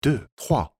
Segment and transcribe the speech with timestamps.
[0.00, 0.77] 2, 3.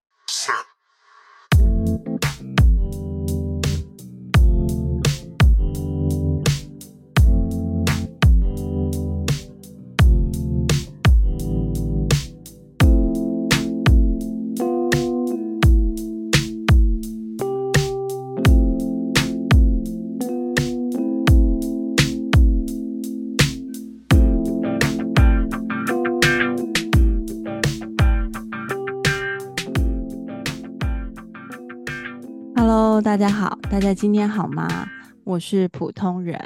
[33.09, 34.87] 大家好，大家今天好吗？
[35.25, 36.39] 我是普通人。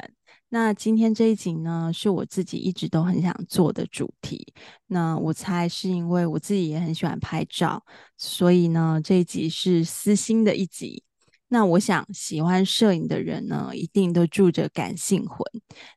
[0.47, 4.53] 那今天这一集呢，是我自己一直都很想做的主题。
[4.87, 7.83] 那我猜是因为我自己也很喜欢拍照，
[8.15, 11.03] 所以呢，这一集是私心的一集。
[11.49, 15.45] 那我想，喜欢摄影的人呢，一定都住着感性魂。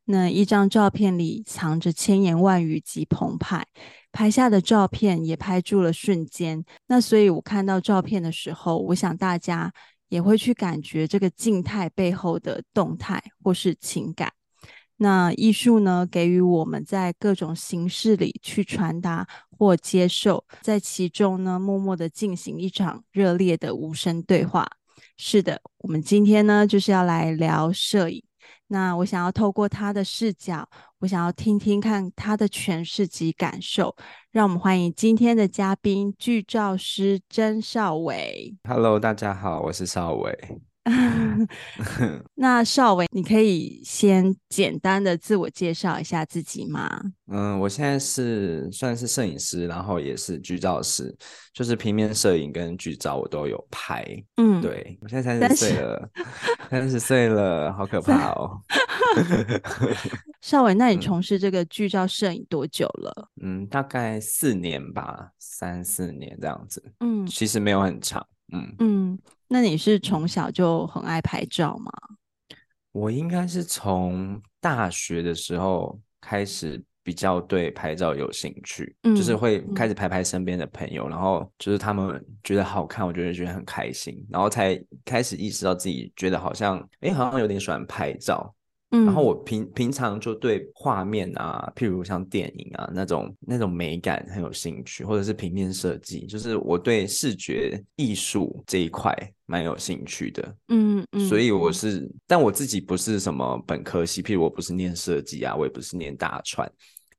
[0.05, 3.65] 那一张照片里藏着千言万语及澎湃，
[4.10, 6.65] 拍下的照片也拍住了瞬间。
[6.88, 9.73] 那所以我看到照片的时候，我想大家。
[10.09, 14.32] 也会去感觉这个静态背后的动态或是情感。
[14.98, 24.66] 那艺术呢，给予我们在各种形式里去传达或接受，在其中呢，默默的进行一场热烈的无声对话。
[25.18, 28.23] 是的，我们今天呢，就是要来聊摄影。
[28.68, 30.68] 那我想要透过他的视角，
[31.01, 33.95] 我想要听听看他的诠释及感受。
[34.30, 38.57] 让我们欢迎今天的嘉宾，剧照师曾少伟。
[38.66, 40.35] Hello，大家好，我是少伟。
[42.37, 46.88] 那少伟，你可以先简单的自我介绍一下自己吗？
[47.31, 51.15] 嗯，我现在是算是摄影师，然后也是剧照师，
[51.53, 54.03] 就是平面摄影跟剧照我都有拍。
[54.37, 56.10] 嗯，对，我现在三十岁了，
[56.71, 58.59] 三十岁了，好可怕哦。
[60.40, 63.29] 绍纬，那你从事这个剧照摄影多久了？
[63.43, 66.93] 嗯，大概四年吧，三四年这样子。
[67.00, 68.26] 嗯，其实没有很长。
[68.53, 69.19] 嗯嗯。
[69.48, 71.93] 那你是从小就很爱拍照吗？
[72.91, 88.52] 我应该是从大学的时候开始比较对拍照有兴趣，嗯、就是会开始拍拍身边的朋友，嗯、然后就是他们觉得好看，我觉得觉得很开心，然后才开始意识到自己觉得好像，哎，好像有点喜欢拍照。
[89.04, 99.14] 然后我平平常就对画面啊，譬如像电影啊那种那种美感很有兴趣，或者是平面设计，就是我对视觉艺术这一块
[99.46, 100.56] 蛮有兴趣的。
[100.68, 106.70] 嗯嗯，所以我是，但我自己不是什么本科系，譬如我不是念设计啊，我也不是念大传，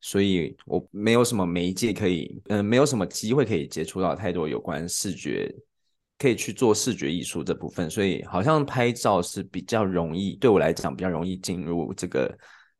[0.01, 5.53] 所以我没有什么媒介可以，嗯、呃，没有什么机会可以接触到太多有关视觉。
[6.17, 12.35] 可以去做视觉艺术这部分，所以好像拍照是比较容易，对我来讲比较容易进入这个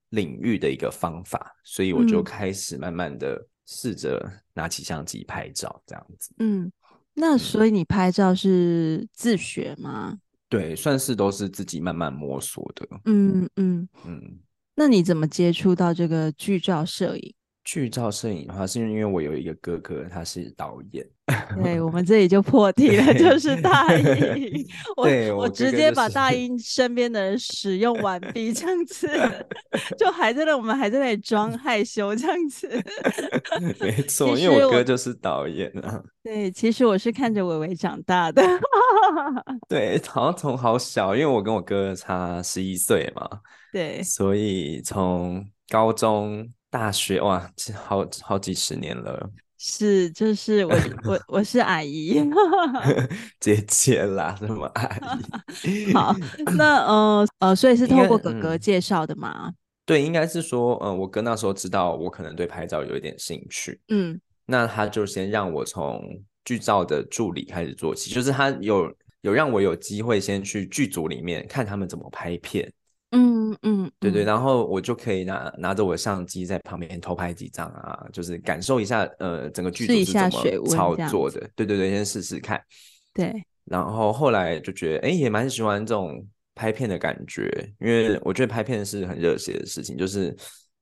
[0.09, 6.33] 领域的一个方法，所以我就开始慢慢的试着拿起相机拍照这样子。
[6.39, 6.71] 嗯，
[7.13, 10.09] 那所以你拍照是自学吗？
[10.13, 12.87] 嗯，对，算是都是自己慢慢摸索的。
[13.05, 14.39] 嗯嗯嗯，嗯，
[14.75, 17.35] 那你怎么接触到这个剧照摄影？
[17.67, 21.05] 剧照摄影的话，是因为我有一个哥哥，他是导演。
[21.61, 24.66] 对，我们 这里就破题了，就是大英。
[24.95, 25.05] 我
[25.35, 29.09] 我，我直接把大英 身边的人使用完毕，这样子，
[29.97, 32.69] 就还在那，我们还在那里装害羞，这样子。
[33.81, 36.01] 没错，因为我哥就是导演啊。
[36.23, 38.41] 对，其实我是看着伟伟长大的。
[39.67, 43.27] 对，好像从好小，因为我跟我哥差十一岁嘛。
[43.73, 46.50] 对，所以从高中。
[46.69, 49.29] 大学哇，好好几十年了。
[49.59, 52.22] 是，就是我我我是阿姨，
[53.39, 54.83] 姐姐啦，什么阿
[55.63, 55.91] 姨？
[55.94, 56.16] 好，
[56.56, 59.51] 那呃呃，所以是透过哥哥介绍的吗？
[59.83, 66.03] 对，应该是说，呃，我哥那时候知道我可能对拍照有一点兴趣，嗯，那他就先让我从
[66.45, 72.72] 剧照的助理开始做起，就是他有有让我有机会先去剧组里面看他们怎么拍片。
[73.11, 81.39] 嗯嗯，对对，然后我就可以拿拿着我的相机在旁边偷拍几张啊，就是感受一下呃整个剧组是怎么操作的。
[81.55, 82.61] 对对对，先试试看。
[83.13, 83.33] 对，
[83.65, 86.23] 然后后来就觉得哎也蛮喜欢这种
[86.53, 87.49] 拍片的感觉，
[87.79, 90.35] 因为我觉得拍片是很热血的事情，就是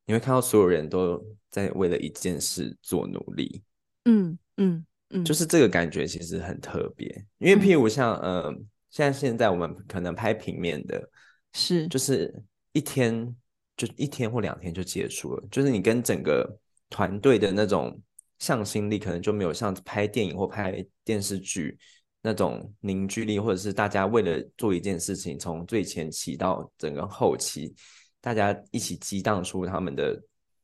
[0.06, 1.18] 你会看到所有人都
[1.50, 3.64] 在为了一件事做努力。
[4.04, 7.08] 嗯嗯嗯，就是这个感觉其实很特别，
[7.38, 8.54] 因为譬如像呃
[8.90, 11.10] 现在现在我们可能拍平面的。
[11.58, 12.34] 是，就是
[12.76, 13.34] 一天
[13.78, 17.98] 就一天或两天就结束了，就是你跟整个团队的那种
[18.40, 21.78] 向心力，可能就没有像拍电影或拍电视剧
[22.22, 27.74] 那种凝聚力，或者是大家为了做一件事情，从最前期到整个后期，
[28.20, 30.22] 大家一起激荡出他们的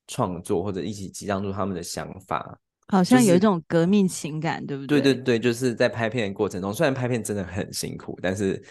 [0.07, 2.59] 创作，或者一起激荡出他们的想法，
[2.89, 5.13] 好像有一种革命情感，就是、对不对？
[5.13, 8.61] 对对对，就是在拍片的过程中，虽然拍片真的很辛苦，但是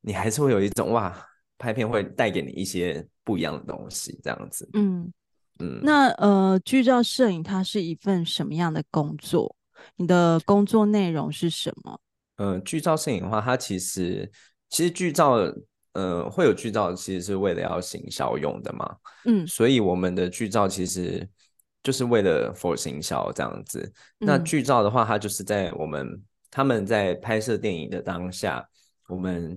[0.00, 1.16] 你还是会有一种哇，
[1.58, 4.68] 拍片会带给你一些不一样的东西，这样子。
[4.72, 5.12] 嗯
[5.58, 5.80] 嗯。
[5.82, 9.54] 那呃，剧照摄影它是一份什么样的工作？
[9.96, 12.00] 你的工作内容是什么？
[12.36, 14.30] 呃，剧照摄影的话，它其实
[14.70, 15.36] 其实剧照
[15.92, 18.96] 呃会有剧照，其实是为了要行销用的嘛。
[19.26, 21.28] 嗯，所以我们的剧照其实。
[21.80, 28.68] 就是为了 for 行销这样子，那剧照的话，它就是在我们、嗯、他们在拍摄电影的当下，
[29.06, 29.56] 我们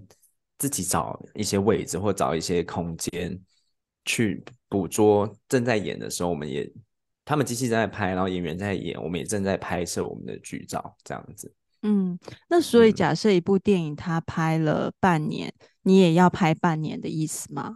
[0.62, 3.36] 自己找一些位置或找一些空间
[4.06, 6.72] 去捕捉正在演的时候，我们也
[7.26, 11.52] 他们机器正在拍，然后演员在演，我们也正在拍摄我们的剧照这样子。
[11.82, 12.16] 嗯，
[12.48, 17.76] 那所以假设一部电影它拍了半年，嗯、你也要拍半年的意思吗？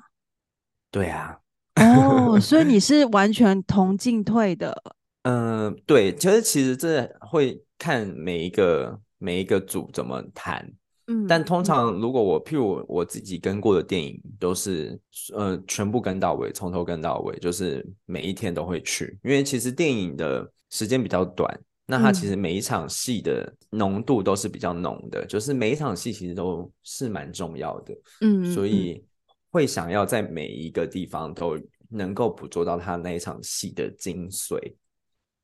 [0.91, 1.39] 对啊。
[1.77, 4.79] 哦， 所以你是完全同进退的。
[5.23, 10.71] 嗯、呃，对，其实其实这会看每一个每一个组怎么谈。
[11.07, 14.99] 嗯，但通常如果我譬如我自己跟过的电影都是
[15.33, 27.95] 呃全部跟到尾，从头跟到尾，就是每一天都会去，因为其实电影的时间比较短，那它其实每一场戏的浓度都是比较浓的，就是每一场戏其实都是蛮重要的。
[28.21, 29.03] 嗯，所以。
[29.51, 34.59] 会想要在每一个地方都能够捕捉到他那一场戏的精髓，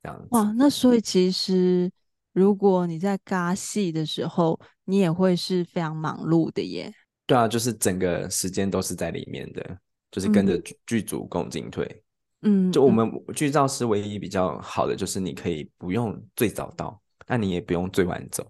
[0.04, 0.28] 这样子。
[0.32, 1.90] 哇，那所以其实
[2.34, 6.92] 如果你在尬戏的时候，你也会是非常忙碌的耶。
[7.26, 9.78] 对啊，就是整个时间都是在里面的，
[10.12, 12.04] 就是跟着剧组共进退。
[12.42, 18.46] 嗯，就我们剧照师唯一比较好的就是你可以不用最早到，那你也不用最晚走。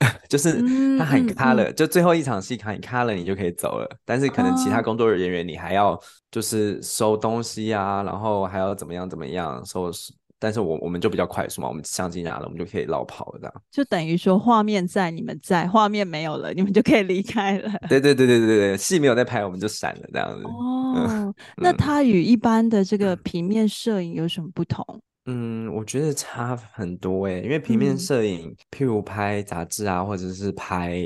[0.30, 0.62] 就是
[0.98, 3.86] 他喊卡了，嗯嗯嗯，就最后一场戏喊卡了，你就可以走了。
[4.04, 6.00] 但是可能其他工作人员你还要
[6.30, 10.12] 就是收东西啊，然后还要怎么样怎么样收拾。
[10.40, 13.62] 但是我我们就比较快速嘛，我们相机拿了，我们就可以落跑了这样。
[13.70, 17.70] 就等于说画面在，你们在，画面没有了，你们就可以离开了。
[17.88, 20.42] 对对对对对对，戏没有在拍，我们就闪了这样子。
[20.48, 24.84] 哦，嗯、那它与一般的这个平面摄影有什么不同？
[25.26, 30.96] 嗯，我觉得差很多诶，因为平面摄影，嗯、譬如拍杂志啊，或者是拍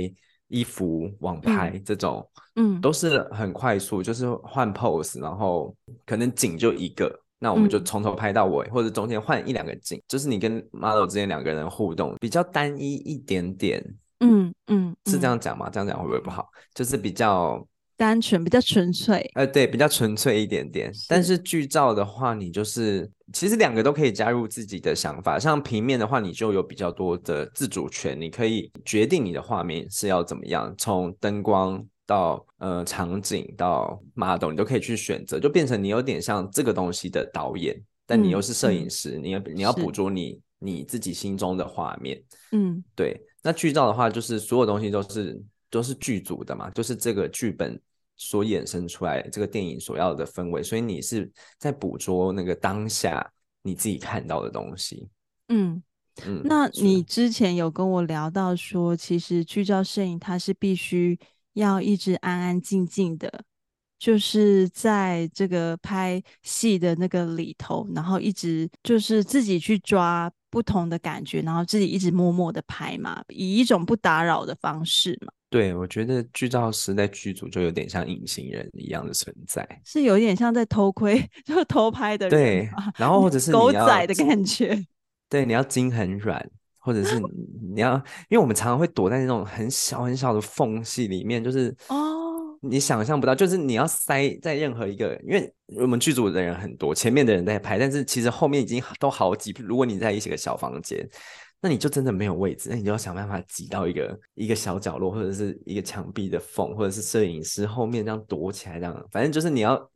[0.46, 5.74] 衣服网拍这种，嗯，都是很快速，就是换 pose，然后
[6.06, 13.82] 可能景就一个，那我们就从头拍到尾，嗯、或者中间换一两个景，就是你跟 model 之间两个人互动比较单一一点点，
[14.20, 15.68] 嗯嗯，嗯是这样讲吗？
[15.70, 16.48] 这样讲会不会不好？
[16.74, 17.66] 就是比较。
[17.96, 20.92] 单纯比较纯粹，呃，对，比较纯粹一点点。
[20.92, 25.38] 是但是剧照的话，你就是其实两个都可以加入自己的想法。
[25.38, 42.22] 像平面的话，你就有比较多的自主权，你可以决定你的画面是要怎么样，从灯光到呃场景到 model，你都可以去选择，就变成你有点像这个东西的导演，但你又是摄影师，嗯、你要你要捕捉你你自己心中的画面。
[42.52, 43.20] 嗯，对。
[43.42, 45.42] 那剧照的话，就是所有东西都是。
[45.70, 47.76] 都是剧组的嘛，就是这个剧本
[48.14, 51.28] 所衍生出来这个电影所要的氛围，所以你是
[51.58, 53.28] 在捕捉那个当下
[53.60, 55.08] 你自己看到的东西。
[55.48, 55.82] 嗯
[56.24, 61.18] 嗯，那你之前有跟我聊到说，其实剧照摄影它是必须
[61.54, 63.42] 要一直安安静静的，
[63.98, 75.32] 就是在这个拍戏的那个里头，然后一直就是自己去抓不同的感觉，然后自己一直默默的拍嘛，以一种不打扰的方式嘛。
[75.50, 82.36] 对，我觉得剧照师在剧组就有点像隐形人一样的存在，是有点像在偷窥， 就偷拍的人。
[82.36, 84.84] 对，然后或者是狗仔的感觉。
[85.28, 86.44] 对，你要筋很软，
[86.84, 87.18] 或者是
[87.74, 87.94] 你要，
[88.28, 99.52] 因为我们常常会躲在那种很小很小的缝隙里面，就是哦，你想象不到，就是你要塞在任何一个，因为我们剧组的人很多，前面的人在拍，但是其实后面已经都好几。
[99.58, 101.08] 如果你在一些个小房间。
[101.64, 109.90] 那你就真的没有位置，那你就要想办法挤到一个一个小角落，或者是一个墙壁的缝，或者是摄影师后面这样躲起来，这样，反正就是你要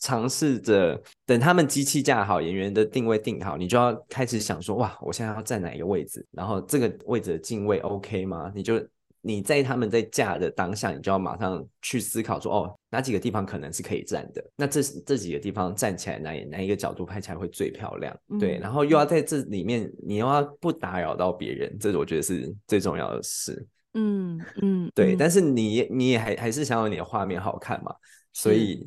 [0.00, 8.50] 尝试着等他们机器架好，演员的定位定好，你就要开始想说，哇，我现在要站哪一个位置，然后这个位置的镜位 OK 吗？
[8.52, 8.84] 你就。
[9.26, 14.44] 你在他们在架的当下，你就要马上去思考说，哦，哪几个地方可能是可以站的？
[14.54, 18.14] 那这这几个地方站起来哪哪一个角度拍起来会最漂亮？
[18.28, 23.66] 嗯、对，然后又要在这里面，你又要不打扰到别人，这我觉得是最重要的事。
[23.94, 25.14] 嗯嗯，对。
[25.14, 27.94] 嗯、但是你你也还还是想要你的画面好看嘛？
[28.34, 28.86] 所以，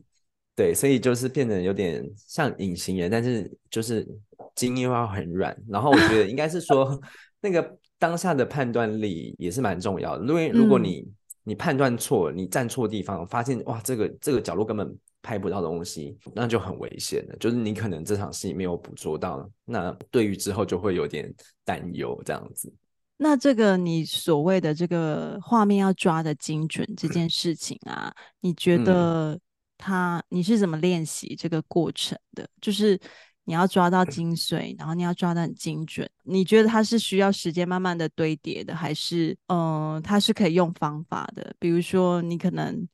[0.55, 4.07] 对，所以就是变得有点像隐形人，但是就是
[4.53, 5.57] 筋又要很软。
[5.67, 7.01] 然后我觉得应该是说
[7.41, 7.75] 那个。
[7.99, 17.35] 当下的判断力也是蛮重要的，因为如果你、嗯、你判断错，你站错地方，发现哇，这个这个角落根本拍不到东西，那就很危险了。
[17.39, 21.33] 就是你可能这场戏没有捕捉到，那对于之后就会有点
[21.65, 22.71] 担忧这样子。
[23.17, 29.39] 那这个你所谓的这个画面要抓的精准这件事情啊，嗯、你觉得
[29.75, 32.47] 他你是怎么练习这个过程的？
[32.61, 32.99] 就是
[33.47, 36.07] 你要抓到精髓，然后你要抓的很精准。
[36.21, 41.55] 你觉得它是需要时间慢慢的堆叠的，还是嗯、呃，它是可以用方法的？
[41.57, 42.87] 比如说你可能。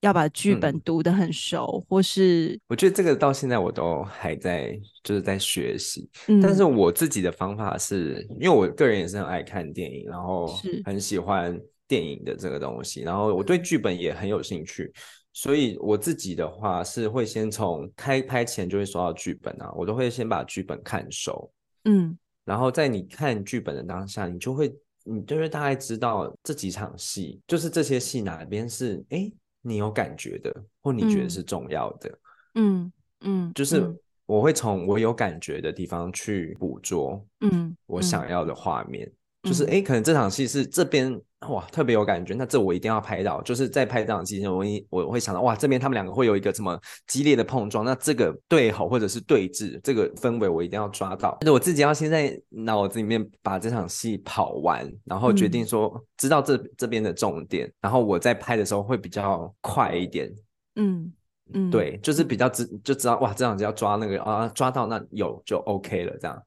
[0.00, 6.42] 要把剧本读得很熟，嗯，或是我觉得这个到现在我都还在就是在学习，嗯。
[6.42, 10.46] 但是我自己的方法是，因为我个人也是很爱看电影，然后
[10.84, 11.58] 很喜欢
[11.88, 14.92] 电影的这个东西，然后我对剧本也很有兴趣，
[15.34, 21.52] 所以我自己的话是会先从开拍前就会收到剧本啊，我都会先把剧本看熟，
[21.84, 24.74] 嗯，然后在你看剧本的当下，你就会
[25.04, 29.30] 你就会大概知道这几场戏，就是这些戏哪边是哎。
[29.66, 32.18] 你有感觉的，或你觉得是重要的，
[32.56, 33.82] 嗯嗯，就是
[34.26, 39.10] 我会从我有感觉的地方去捕捉，嗯，我想要的画面，
[39.42, 60.32] 嗯、就是哎、欸，可能这场戏是这边哇特别有感觉，那这我一定要拍到，就是在拍这场戏前，我一我会想到哇，这边他们两个会有一个什么激烈的碰撞，那这个对吼或者是对峙，这个氛围我一定要抓到，就是我自己要先在脑子里面把这场戏跑完，然后决定说、嗯、知道这这边的重点，然后我在拍的时候会比较快一点，
[60.76, 61.12] 嗯
[61.52, 66.42] 嗯，对，就是比较知就知道哇，这样子要抓那个啊，抓到那有就 OK 了这样。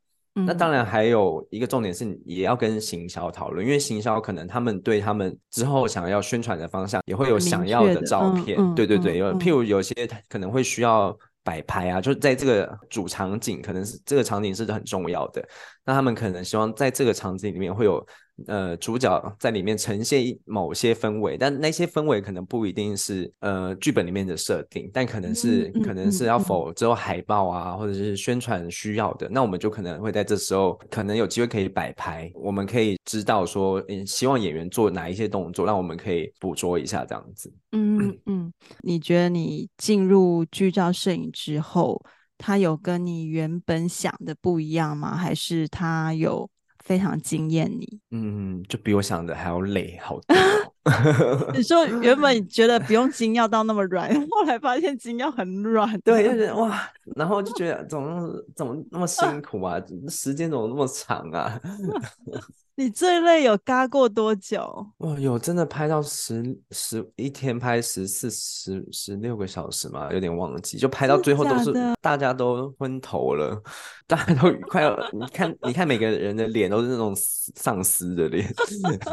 [0.46, 9.94] 那当然还有一个重点是，也要跟行销讨论，因为行销可能他们对他们之后想要宣传的方向也会有想要的照片，对对对，有譬如有些
[10.30, 15.48] 可能会需要摆拍啊，就是在这个主场景，可能是这个场景是很重要的，
[15.86, 18.06] 那他们可能希望在这个场景里面会有。
[18.46, 37.52] 呃，主角在里面呈现某些氛围，但那些氛围可能不一定是呃剧本里面的设定，但可能是、嗯、可能是要否之后海报啊、嗯，或者是宣传需要的，那我们就可能会在这时候可能有机会可以摆拍，我们可以知道说，嗯，希望演员做哪一些动作，让我们可以捕捉一下这样子。
[37.72, 38.54] 嗯嗯，
[38.84, 42.00] 你觉得你进入剧照摄影之后，
[42.38, 45.18] 他有跟你原本想的不一样吗？
[45.18, 46.48] 还是他有？
[46.88, 51.54] 非常惊艳你，嗯，就比我想的还要累好多。
[51.54, 59.76] 你说原本 觉得不用精要到那么软，后来发现精要很软，对，就是哇，然后就觉得怎么怎么那么辛苦啊，
[60.08, 61.60] 时间怎么那么长啊？
[62.80, 64.62] 你最累有嘎过多久？
[64.98, 70.14] 哇，有真的拍到十十一天拍十四十十六个小时嘛？
[70.14, 73.60] 有点忘记，就拍到最后都是大家都昏头了，
[74.06, 78.48] 大家都快要你看你看每个人的脸都是那种丧尸的脸，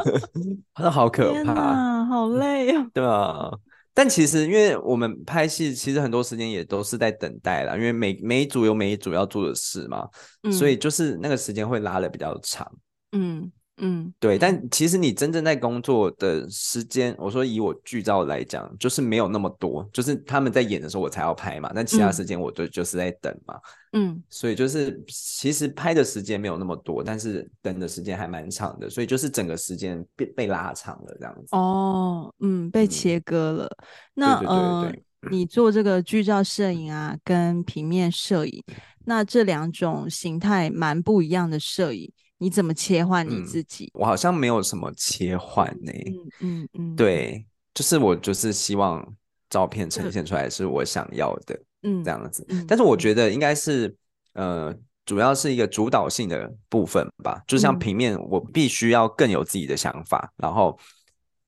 [0.75, 2.85] 拍的好可怕，好累啊。
[2.93, 3.49] 对啊，
[3.95, 10.07] 但其实因为我们拍戏，其实很多时间也都是在等待啦，因为每每一组有每一组要做的事嘛，
[10.43, 12.71] 嗯、所以就是那个时间会拉的比较长。
[13.15, 23.55] 嗯嗯，对，但其实你真正在工作的时间，我说以我剧照来讲，就是没有那么多，就是他们在演的时候我才要拍嘛，但其他时间我就就是在等嘛，
[23.91, 31.47] 嗯，所以就是其实拍的时间没有那么多，但是等的时间还蛮长的，所以就是整个时间被被拉长了这样子。
[31.51, 33.65] 哦，嗯，被切割了。
[33.65, 38.63] 嗯、那对对对你做这个剧照摄影啊，跟平面摄影，
[39.03, 42.09] 那这两种形态蛮不一样的摄影。
[42.37, 43.85] 你怎么切换你自己？
[43.93, 45.91] 嗯，我好像没有什么切换呢。
[45.91, 49.05] 嗯嗯嗯，对，就是我就是希望
[49.49, 52.45] 照片呈现出来是我想要的，嗯，这样子。
[52.67, 53.95] 但是我觉得应该是，
[54.33, 54.75] 呃，
[55.05, 57.41] 主要是一个主导性的部分吧。
[57.47, 60.77] 就像平面，我必须要更有自己的想法，然后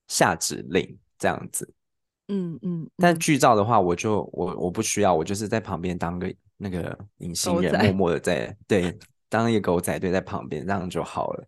[0.07, 1.69] 下指令这样子。
[2.29, 2.89] 嗯嗯。
[2.95, 8.97] 但剧照的话，我就我我不需要，我就是在旁边当个那个隐形人，默默的在对。
[9.29, 11.47] 当一个狗仔队在旁边，这样就好了。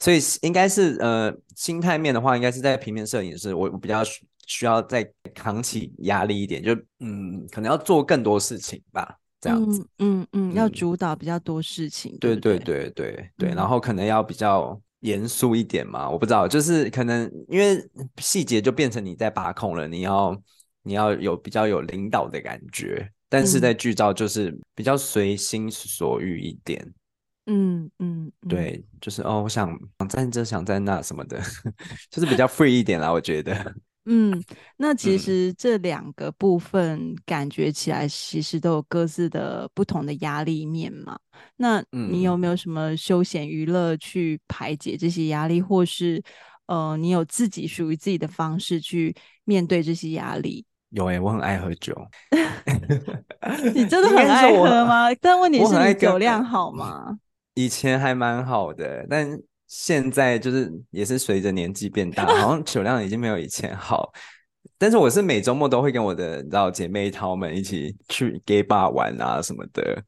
[0.00, 4.02] 所以应该是呃，心态面的话，应该是在平面摄影师，我比较
[4.46, 9.80] 需要再扛起压力一点，就嗯，可能要做更多事情吧，这样子。
[9.98, 12.18] 嗯嗯，嗯，要主导比较多事情。
[12.18, 17.82] 对对对对对，然后可能要比较严肃一点嘛，我不知道，就是可能因为
[18.18, 20.38] 细节就变成你在把控了，你要
[20.82, 26.86] 你要有比较有领导的感觉，但是在剧照就是比较随心所欲一点。
[27.46, 31.38] 嗯嗯，对，就是哦，我想想在这，想在那什么的，
[32.10, 33.74] 就是比较 free 一点啦，我觉得。
[34.06, 34.42] 嗯，
[34.76, 41.18] 那其实这两个部分感觉起来，其实都有各自的不同的压力面嘛。
[41.56, 46.22] 那你有没有什么休闲娱乐去排解这些压力，或是
[46.66, 50.66] 呃，你有自己属于自己的方式去面对这些压力？
[50.90, 51.94] 有哎、欸，我很爱喝酒。
[53.74, 55.14] 你真的很爱喝吗？
[55.14, 57.18] 但问题是你酒量好吗？
[57.54, 59.26] 以前还蛮好的，但
[59.66, 64.12] 现在就是也是随着年纪变大，好像 酒量已经没有以前好。
[64.78, 70.02] 但是我是每周末都会跟我的你知道姐妹淘们一起去 gay bar 玩啊什么的，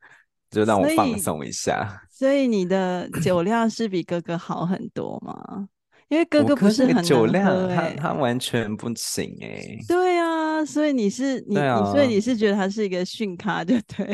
[0.50, 2.02] 就让我放松一下。
[2.10, 5.68] 所以，你的酒量是比哥哥好很多吗？
[6.08, 9.78] 因为哥哥不是很酒量，他他完全不行哎、欸。
[9.88, 14.06] 对啊，所以你是你、啊、你，所以你是觉得他是一个逊咖，就对。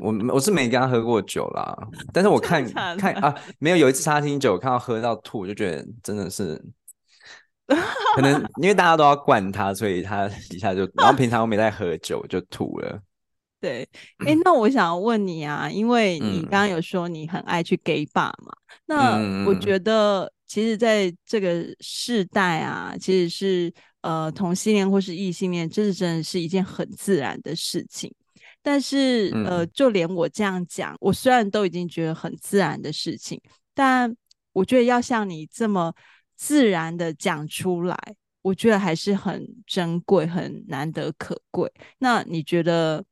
[0.00, 1.76] 我我是没跟他喝过酒啦，
[2.12, 2.64] 但是我看
[2.96, 6.60] 看啊，没有有一次他听酒看到喝到吐，就觉得真的是，
[8.14, 13.00] 可能 因为大家都要灌他，所以他一下就，然后平常我没在喝酒就吐了。
[13.60, 13.88] 对，
[14.18, 18.52] 哎、欸，那我想要问你啊，因为你刚刚有说你很爱去 gay bar 嘛，
[18.86, 20.32] 嗯、那我觉得。
[20.48, 28.10] 其实，在这个世代啊，其实是呃同性恋或是异性恋，这是真的是一件很自然的事情。
[28.70, 33.40] 但是，呃，就连我这样讲，我虽然都已经觉得很自然的事情，
[33.72, 34.14] 但
[34.52, 35.90] 我觉得要像你这么
[36.36, 37.96] 自然的讲出来，
[38.42, 41.72] 我觉得还是很珍贵、很难得可贵。
[41.98, 43.02] 那你觉得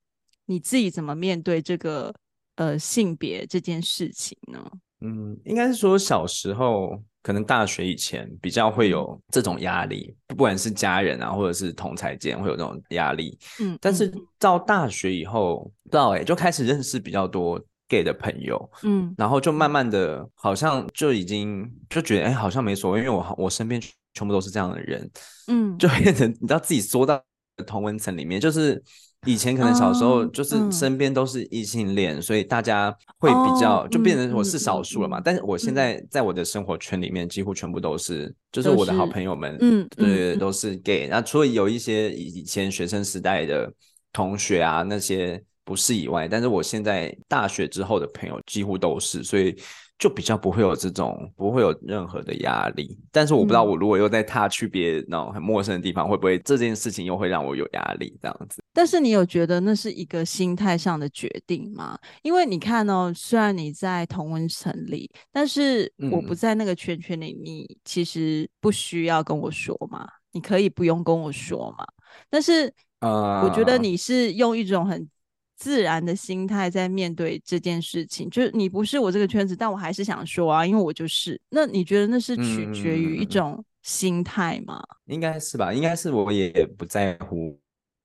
[0.44, 2.14] 你自己怎么面对这个
[2.56, 4.62] 呃性别这件事情呢？
[5.00, 7.02] 嗯，应该是说小时候。
[7.26, 13.36] 可能大学以前比较会有这种压力，不管是家人啊，或者是同才间会有这种压力。
[13.58, 18.70] 嗯，但是到大学以后，不知道哎，就开始认识比较多 gay 的朋友。
[18.84, 23.82] 嗯，然后就慢慢的，好像就已经就觉得哎，好像没所谓，因为我我身边
[24.14, 25.10] 全部都是这样的人。
[25.48, 27.20] 嗯，就变成你知道自己缩到
[27.66, 28.80] 同温层里面，就是。
[29.26, 35.18] 以前可能小时候就是身边都是异性恋，嗯、所以大家会比较、哦、就变成我是少数了嘛。
[35.18, 41.08] 嗯、但是我现在在我的生活圈里面，几乎全部都是，就是我的好朋友们，嗯，对，对，都是 gay。
[41.08, 43.70] 那除了有一些以前学生时代的
[44.12, 49.54] 同学啊那些不是以外，但是我现在大学之后的朋友几乎都是，所以。
[49.98, 52.98] 就比较不会有这种，不会有任何的压力。
[53.10, 58.62] 但是我不知道，我如果又在踏去别那种很陌生的地方，嗯、会不会这件事情又会让我有压力这样子？
[58.74, 61.98] 但是你有觉得那是一个心态上的决定吗？
[62.22, 71.86] 因为你看哦，虽然你在同温层里，但是我不在那个圈圈里，你其实不需要跟我说嘛，你可以不用跟我说嘛。
[72.28, 75.08] 但是，呃，我觉得你是用一种很。
[75.56, 81.40] 自然的心态在面对这件事情，就是你不是我这个圈子，但我还是想说啊，因为我就是。
[81.48, 84.78] 那你觉得那是取决于一种心态吗？
[85.06, 87.58] 嗯，应该是吧，应该是我也不在乎，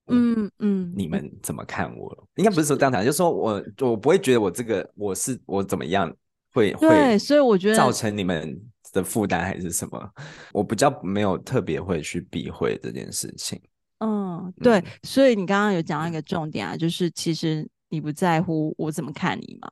[0.08, 2.28] 嗯嗯，你们怎么看我？
[2.36, 6.14] 应该不是说这样讲，就是说我我不会觉得我这个我是我怎么样
[6.54, 8.58] 会会，所以我觉得造成你们
[8.94, 10.10] 的负担还是什么？
[10.54, 13.62] 我比较没有特别会去避讳这件事情。
[14.04, 19.70] 嗯，对，所以你刚刚有讲到一个重点啊，就是其实你不在乎我怎么看你嘛。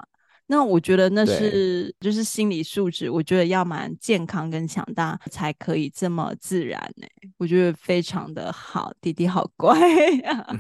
[0.51, 7.31] 那我觉得那是就是心理素质，我觉得要蛮健康跟强大才可以这么自然呢、欸。
[7.38, 9.79] 我觉得非常的好，弟弟好乖
[10.23, 10.59] 呀、啊。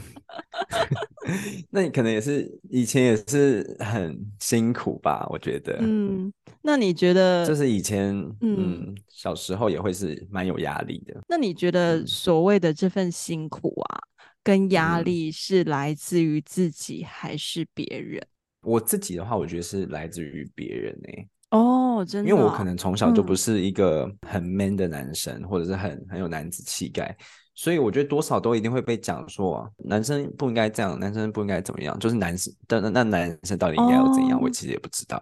[1.71, 5.25] 那你可能也是以前也是很辛苦吧？
[5.31, 5.79] 我觉得。
[5.81, 11.19] 嗯，那你觉得就是以前嗯，嗯小时候也会是蛮有压力的。
[11.27, 13.97] 那你觉得所谓的这份辛苦啊，
[14.43, 18.23] 跟压力是来自于自己还是别人？
[18.61, 21.27] 我自己的话，我觉得是来自于别人呢、欸。
[21.51, 27.17] 哦，真的、哦，因为我可能从小就不是一个很 man 的男生，嗯、或者是很很有男子气概，
[27.55, 34.37] 所以我觉得多少都一定会被讲说、啊，男生不应该这样，男生不应该怎么样，就是男生，但那那男生到底应该要怎样？
[34.37, 35.19] 哦、我其实也不知道，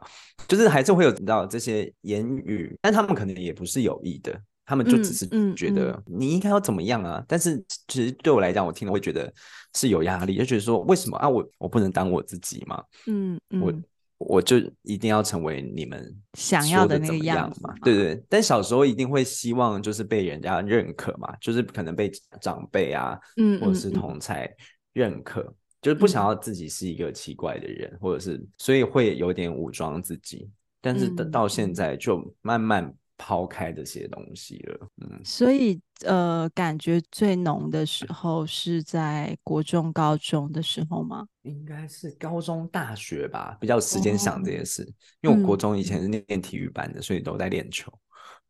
[0.50, 4.38] 就是还是会有到这些言语，但他们可能也不是有意的。
[4.68, 5.26] 他们就只是
[5.56, 7.20] 觉得你应该要怎么样啊？
[7.20, 9.34] 嗯嗯、但是其实对我来讲，我听了会觉得
[9.74, 11.30] 是有压力，就觉得说为什么啊？
[11.30, 12.84] 我我不能当我自己嘛？
[13.08, 13.74] 嗯，嗯我
[14.18, 17.74] 我就一定要成为你们想要的那个样嘛？
[17.82, 18.22] 对对。
[18.28, 24.54] 但小时候一定会希望就是被人家认可嘛，就是可能被长辈啊，嗯，或者是同才
[24.92, 25.42] 认可，
[25.82, 30.50] 就是不想要自己是一个奇怪的人，嗯、或者是所以会有点武装自己。
[30.82, 32.94] 但是等到现在就慢慢。
[33.18, 41.28] 抛开这些东西了，嗯，所以呃，感觉最浓的时候是在国中、高中的时候吗？
[41.42, 44.84] 应该是高中、大学吧，比较有时间想这些事。
[44.84, 47.92] 哦、因为我国中以前是练体育班的，嗯、所以都在练球，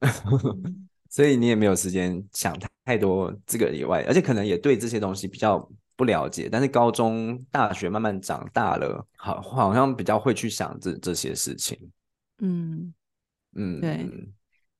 [1.10, 2.54] 所以你也没有时间想
[2.84, 5.58] 太多这个以外，而且可能也对这些东西比较
[5.96, 6.50] 不了解。
[6.52, 11.80] 但是高中、大学慢慢长大了，好，好像比较会去想这这些事情。
[12.40, 12.94] 嗯
[13.56, 14.10] 嗯，对。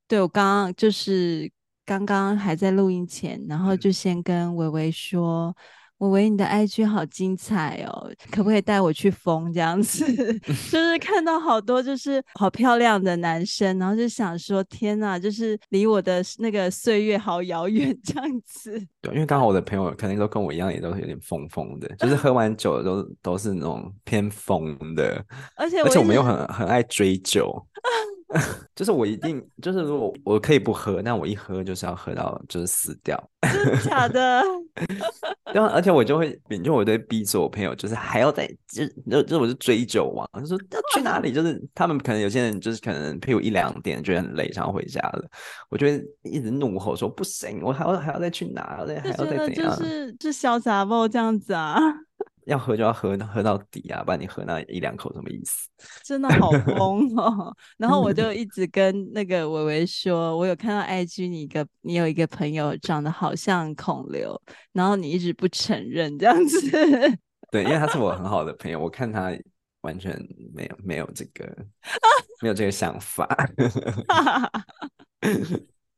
[0.08, 1.52] 对，我刚刚就是
[1.86, 5.56] 刚刚还在录音前，然后就先跟维维说。
[6.00, 10.06] 我维你的 IG 好精彩哦，可不可以带我去疯这样子？
[10.70, 18.80] 就是看到好多就是好漂亮的男生，然后就想说天哪，就是离我的那个岁月好遥远这样子。
[19.02, 27.52] 对，因为刚好我的朋友肯定都跟我一样，也都是有点疯疯的，就是喝完酒都都是那种偏疯的，而且而且我们又很很爱追酒。
[28.76, 33.18] 就是我一定就是如果我可以不喝，那我一喝就是要喝到就是死掉。
[33.42, 34.44] 真的假的？
[35.54, 41.32] 然后而且我就会，就我会逼着我朋友，就是还要再就就就我是追酒王，就说要去哪里？
[41.32, 45.26] 就是他们可能有些人就是可能譬如一两点觉得很累，想要回家了，
[45.70, 48.62] 我就会一直怒吼说不行，我还要还要再去哪？
[48.62, 49.78] 还要再怎样？
[49.80, 51.80] 就是是潇洒不这样子啊。
[52.48, 55.70] 要喝就要喝喝到底啊，不然你喝那一两口什么意思？
[56.04, 57.56] 真的好疯哦！
[57.78, 66.60] 然后我就一直跟那个维维说，我有看到 IG 你一个你有一个朋友长得好像孔刘，然后你一直不承认这样子。
[67.52, 69.32] 对，因为他是我很好的朋友，我看他
[69.82, 70.18] 完全
[70.54, 71.46] 没有没有这个
[72.42, 73.28] 没有这个想法。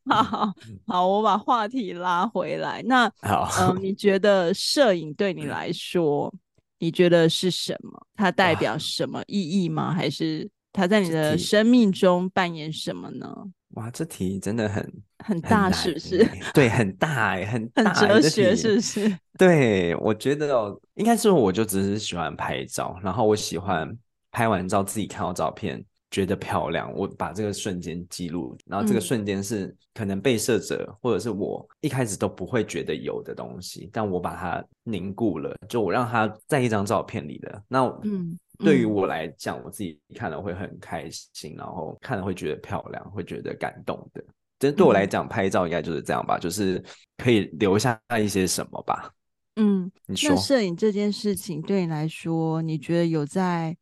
[0.10, 0.54] 好
[0.88, 2.82] 好，我把话题拉回来。
[2.86, 6.34] 那好，嗯、呃，你觉得摄影对你来说，
[6.80, 8.08] 你觉得是什么？
[8.16, 9.94] 它代表什么意义吗？
[9.94, 13.34] 还是它在你的生命中扮演什么呢？
[13.76, 14.92] 哇，这题真的很
[15.24, 16.28] 很大，是不是？
[16.56, 19.18] 对，很大哎，很大很哲学，是不是？
[19.38, 23.96] 对，我觉得哦，应该是我就只是喜欢拍照，然后我喜欢
[24.32, 25.84] 拍完照自己看到照片。
[26.12, 37.64] 觉得漂亮，我把这个瞬间记录，然后这个瞬间是可能被摄者或者是我一开始都不会觉得有的东西，但我把它凝固了，就我让它在一张照片里的。
[37.68, 44.24] 那嗯，对于我来讲，我自己看了会很开心，然后看了会觉得漂亮，会觉得感动的。
[44.58, 46.84] 这对我来讲，拍照应该就是这样吧，就是
[47.18, 49.14] 可以留下一些什么吧。
[49.58, 53.78] 嗯，你说，摄影这件事情对你来说，你觉得有在？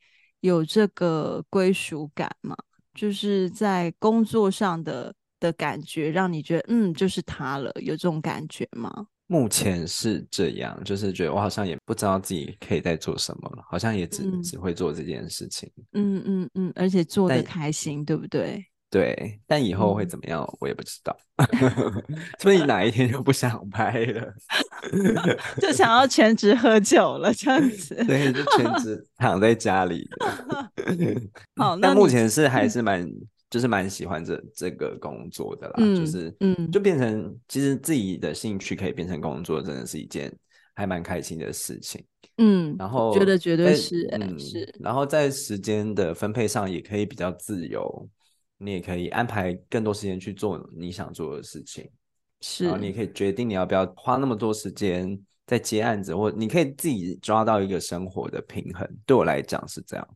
[0.47, 2.55] 有这个归属感吗？
[2.93, 9.07] 就是在工作上的的感觉，让你觉得嗯，就是他了，有这种感觉吗？
[9.27, 15.69] 目前是这样，就是觉得我好像也不知道自己可以在做什么了，好像也只、嗯、只会做这件事情。
[15.91, 18.65] 嗯嗯嗯，而且做的开心，对不对？
[18.89, 21.15] 对，但以后会怎么样，嗯、我也不知道。
[22.39, 24.33] 所以哪一天就不想拍了，
[25.59, 27.93] 就想要全职喝酒了，这样子。
[28.07, 30.09] 对，就全职躺在家里。
[31.57, 33.05] 好，那目前是还是蛮，
[33.49, 35.73] 就是蛮喜欢这这个工作的啦。
[35.79, 40.33] 嗯、就是，嗯，就变成其实自己的兴趣可以变成工作，真的是一件
[40.75, 42.01] 还蛮开心的事情。
[42.37, 44.73] 嗯，然后觉得绝对是，嗯，是。
[44.79, 48.09] 然后在时间的分配上也可以比较自由。
[48.57, 51.89] 你也可以安排更多时间去做你想做的事情，
[52.41, 58.87] 是，然后你可以决定你要不要花那么多时间在接案子，或你可以自己抓到一个生活的平衡。
[59.05, 60.07] 对我来讲是这样。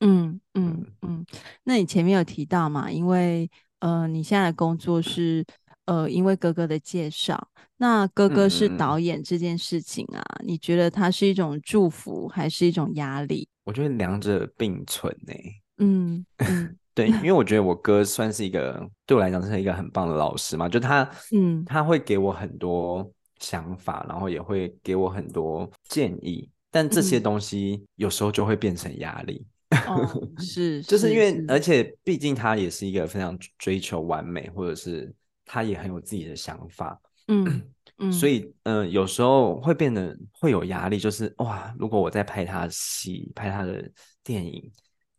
[0.00, 1.26] 嗯嗯嗯。
[1.64, 2.90] 那你前面有提到嘛？
[2.90, 5.44] 因为呃，你现在的工作是
[5.86, 7.48] 呃，因为哥哥的介绍。
[7.78, 13.48] 那哥哥是导演这件事情啊，嗯、你觉得它是一种祝福还是一种压力？
[13.64, 15.62] 我觉得两者并存呢、欸。
[15.78, 16.76] 嗯嗯。
[16.98, 23.08] 对，因为我觉得我哥算是一个对我来讲是一个很棒的老师嘛，就他， 嗯，他会给我很多
[23.38, 29.46] 想法，然后也会给我很多建议，但这些东西有时候就会变成压力，
[29.86, 30.10] 哦、
[30.42, 31.60] 是，就是因为，而。
[31.60, 37.62] 且毕竟他也是一个非常追求完美，或者是他也很有自己的想法，嗯
[37.98, 43.88] 嗯，所以，嗯、呃，有时候会变得会有压力，就是哇，如果我在拍他的戏，拍他的
[44.24, 44.68] 电影。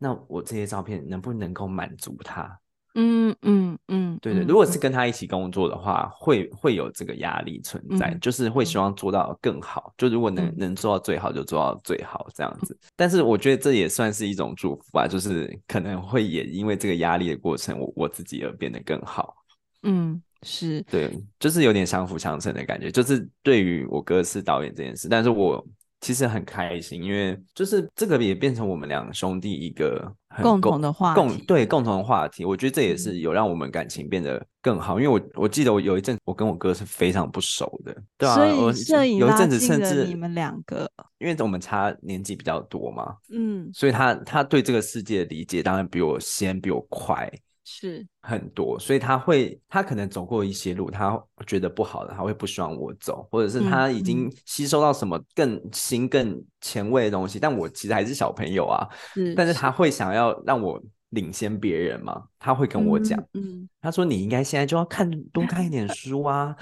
[0.02, 2.58] 那我这些照片能不能够满足他？
[2.94, 4.42] 嗯嗯嗯，对对。
[4.42, 9.92] 如果是跟他一起工作的话，会会有这个压力存在，嗯、就是会希望做到更好。
[9.92, 12.74] 嗯、就如果能能做到最好，就做到最好这样子。
[12.74, 19.36] 嗯、但是我觉得这也算是一种祝福吧，就是可能会也因为这个压力的过程，我我自己而变得更好。
[19.84, 22.90] 嗯，是对，就是有点相辅相成的感觉。
[22.90, 25.64] 就是对于我哥是导演这件事，但是我。
[26.00, 30.10] 其实很开心，因为就是这个也变成我们两兄弟一个
[30.42, 32.44] 共同的话题，共对共同的话题。
[32.44, 34.98] 我觉得这也是有让我们感情变得更好。
[34.98, 47.30] 因为我我记得我有一阵我跟我哥是非常不熟的，对啊，所以摄影拉近了你们两个，因为我们差年纪比较多嘛，嗯，所以他他对这个世界的理解当然比我先，比我快。
[47.72, 66.54] 是很多，所以他会，他可能走过一些路，他觉得不好的，他会不希望我走，或者是他已经吸收到什么更新、更前卫的东西，但我其实还是小朋友啊，是但是他会想要让我领先别人嘛，他会跟我讲，嗯，嗯他说你应该现在就要看多看一点书啊，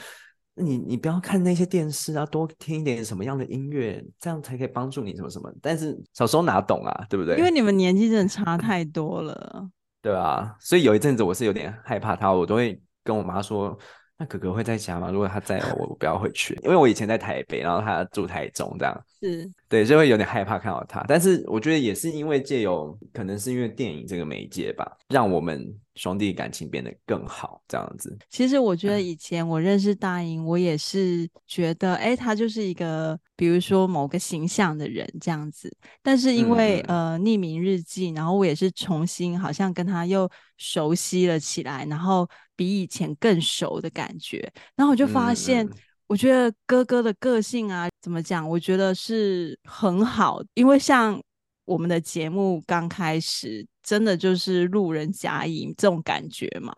[0.56, 5.50] 你你不要看那些电视啊，多听一点什么样的音乐，这样才可以帮助你什么什么。
[5.62, 7.38] 但是小时候哪懂啊，对不对？
[7.38, 9.68] 因为你们年纪真的差 太多了。
[10.02, 13.78] 对啊，所以有一阵子我是有点害怕他，我都会跟我妈说。
[14.20, 15.12] 那哥哥会在家吗？
[15.12, 21.04] 如果他在，我我不要回去，因为我以前在台北，然后他住台中，这样是对，就会有点害怕看到他。
[21.06, 28.16] 但是我觉得也是因为借由，可能是因为电影这个媒介吧，让我们兄弟感情变得更好，这样子。
[28.30, 35.70] 其实我觉得以前我认识大英，我也是觉得，哎、欸，他就是一个，比如说某个形象的人这样子。
[36.02, 42.26] 但是因为、嗯、呃匿名日记，然后我也是重新好像跟他又熟悉了起来，然后。
[42.58, 45.72] 比以前更熟的感觉，然后我就发现，嗯、
[46.08, 48.50] 我觉得哥哥的个性啊，怎么讲？
[48.50, 51.22] 我觉得是很好，因为像
[51.66, 56.74] 我们的节目刚开始，真的就是路人甲乙这种感觉嘛。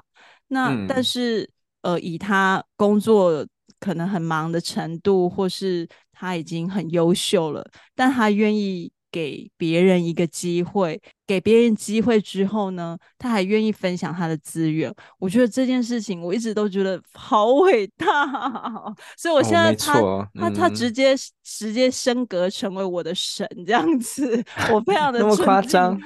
[0.46, 1.48] 那、嗯、但是，
[1.82, 3.44] 呃，以他工作
[3.80, 8.92] 可能很忙的程度，或是他已经很优秀了，但他愿意。
[9.10, 14.92] 给别人一个机会，给别人机会之后呢，他还愿意分享他的资源。
[15.18, 18.06] 我觉得这件事情我一直都觉得好伟大，
[19.16, 25.98] 所以我现在他、哦嗯、他他直接直接升格成为我的神这样子， 我非常的那么夸张。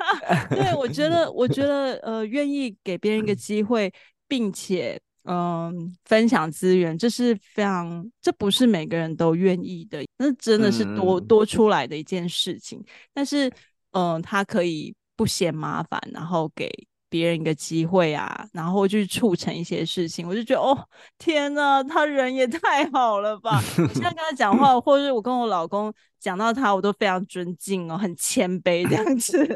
[0.51, 3.93] 对，我觉得我觉得呃，愿意给别人一个 机会，
[4.29, 5.01] 并且。
[5.25, 12.85] 嗯，分享资源，这是非常，这不是每个人都愿意的，那真的是多、嗯、多出来的一件事情。
[13.13, 13.51] 但是，
[13.93, 16.71] 嗯，他可以不嫌麻烦，然后给
[17.09, 20.29] 别人一个机会啊，然后去促成一些事情。
[20.29, 23.63] 我就觉得，哦，天呐，他人也太好了吧！
[23.79, 25.93] 我现在跟他讲话， 或者是我跟我老公
[26.25, 29.47] 讲到他，我都非常尊敬哦，很谦卑这样子。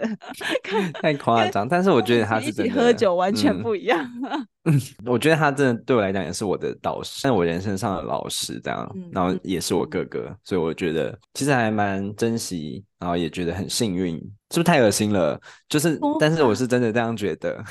[1.00, 4.06] 太夸张，但是我觉得他是真的，一起喝酒完全不一样。
[4.64, 14.16] 嗯 我觉得他真的对我来讲也是我的导师，但我人生上的老师这样，然后也是我哥哥，所以我觉得其实还蛮珍惜，然后也觉得很幸运，
[14.50, 15.40] 是不是太恶心了？
[15.70, 17.64] 就是，但是我是真的这样觉得。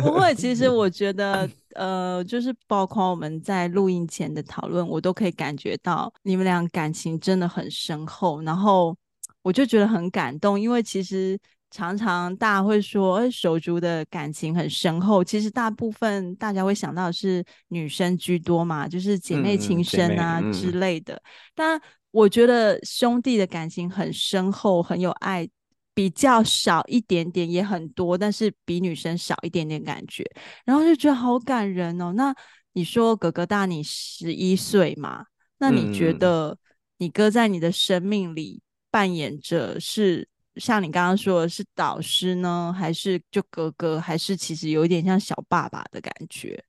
[0.00, 8.96] 不会，其实 我觉得，呃，就是包括我们在录音前的讨论，我都可以感觉到你们俩感情真的很深厚，然后
[9.42, 11.38] 我就觉得很感动，因为其实。
[11.70, 15.24] 常常大家会说，哎，手足的感情很深厚。
[15.24, 21.20] 其实大部分大家会想到是女生居多嘛，就是姐妹情深啊、嗯、之类的。
[21.52, 21.80] 但
[22.12, 25.48] 我觉得兄弟的感情很深厚，很有爱，
[25.94, 30.24] 比较少一点点也很多，但是比女生少一点点感觉。
[30.64, 32.12] 然后就觉得好感人哦。
[32.14, 32.34] 那
[32.72, 35.24] 你说哥哥大你十一岁嘛？
[35.58, 36.58] 那你觉得
[36.98, 40.28] 你哥在你的生命里扮演着是？
[40.56, 46.64] 像你刚刚说的是导师呢，还是就哥哥，还是其实有一点像小爸爸的感觉？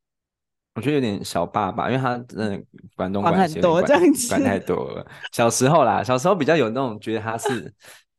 [0.74, 5.06] 我觉得有点小爸爸，因为他真的管东管西，管，管管太多了。
[5.34, 7.72] 小时候啦，小时候比较有那种觉得他是，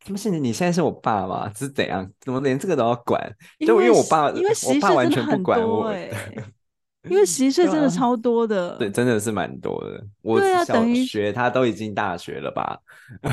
[0.06, 1.52] 怎么现在你现在是我爸吗？
[1.52, 2.08] 是怎样？
[2.20, 3.20] 怎么连这个都要管？
[3.66, 5.92] 就因为我爸，因为我爸完全不管我。
[7.10, 10.04] 因为十一岁真的超多的，对，真的是蛮多的。
[10.22, 12.78] 我小学他都已经大学了吧？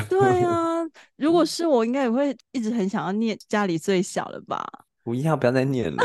[0.08, 0.82] 对啊，
[1.16, 4.64] 如果是我，应该也会一直很想要念家里最小的吧？
[5.04, 6.04] 不要，不要再念了，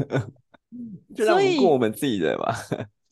[1.14, 2.54] 就让我们过我们自己的吧。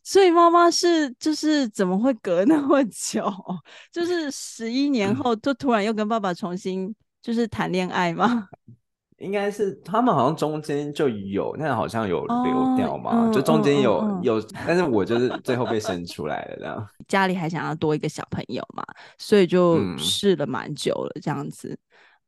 [0.04, 3.28] 所以妈妈是就是怎么会隔那么久？
[3.90, 8.46] 就是十一年后，就突然又跟爸爸重新就是谈恋爱吗？
[9.18, 16.88] 应该是他们好像中间就有，那好像有流掉嘛，哦、就中间有、嗯、有，但是我就是最后被生出来了这样。
[17.08, 18.84] 家里还想要多一个小朋友嘛，
[19.16, 21.78] 所以就试了蛮久了这样子。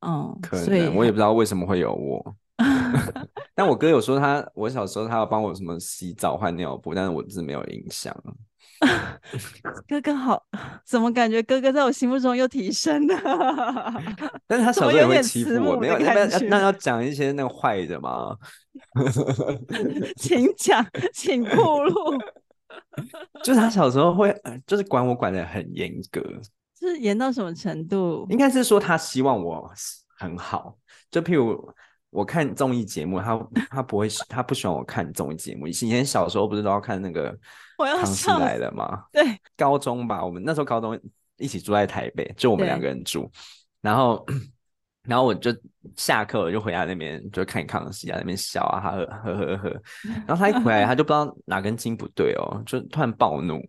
[0.00, 2.34] 嗯，嗯可能我也不知道为什么会有我。
[3.54, 8.14] 但我哥有说他，我小时候他要帮我什么洗澡换尿布，但是我是没有印象。
[9.88, 10.42] 哥哥好，
[10.84, 13.16] 怎么感觉哥哥在我心目中又提升了？
[14.46, 15.98] 但是他小时候也会欺负我，没有？
[15.98, 18.36] 那要那要讲一些那个坏的吗？
[20.16, 22.18] 请讲，请透露。
[23.42, 24.34] 就是他小时候会，
[24.66, 26.22] 就是管我管的很严格，
[26.78, 28.26] 是严到什么程度？
[28.28, 29.70] 应该是说他希望我
[30.18, 30.76] 很好，
[31.10, 31.66] 就譬如。
[32.16, 35.66] 我看综艺节目，他他不会，他不喜欢我看综艺节目。
[35.66, 37.30] 以前小时候不是都要看那个
[37.96, 39.04] 《康熙来了》吗？
[39.12, 39.22] 对，
[39.54, 40.98] 高中吧，我们那时候高中
[41.36, 43.30] 一起住在台北，就我们两个人住。
[43.82, 44.24] 然后，
[45.02, 45.54] 然后我就
[45.94, 49.82] 下课我就回家那边就看康熙啊，那边笑啊，呵呵呵呵。
[50.26, 53.62] 然后他一回来，他就不知道哪根筋不对哦，就突然暴怒，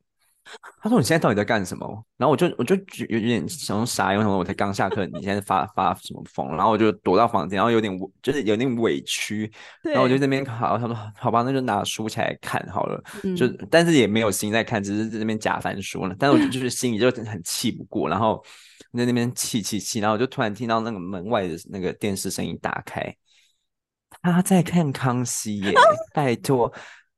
[0.82, 1.86] 他说：“你现在到底在干什么？”
[2.18, 2.76] 然后我就我就
[3.10, 6.48] 有点想傻，因为什么我才刚下课，你现在发发什么疯？
[6.56, 9.52] 然后我就躲到房间，然后有点就是有点委屈，
[9.84, 13.04] 然后我就在那边好，他说：“好吧，那就拿书起来看好了。
[13.24, 16.16] 嗯”就但是也没有心在看，只是在那边假翻书了。
[16.18, 18.44] 但是我就就是心里就很气不过，然后
[18.94, 23.16] 在那边气气气，然后我就突然听到那个门外的那个电视声音打开，
[24.22, 25.74] 他在看康熙耶，
[26.14, 26.74] 拜托。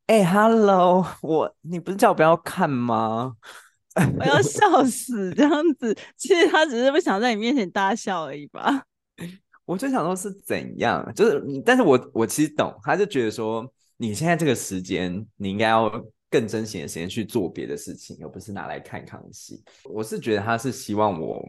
[0.10, 3.36] 哎、 欸、，Hello，我你不是叫我不要看吗？
[4.18, 8.84] 我要笑死，这样子，其实他只是不想在你面前大笑而已吧。
[9.66, 15.92] 我就想说是怎样，就是，但是我我其实懂，他就觉得说你现在这个时间，你应该要
[16.28, 19.64] 更珍惜的时间去做别的事情，而不是拿来看康熙。
[19.84, 21.48] 我是觉得他是希望我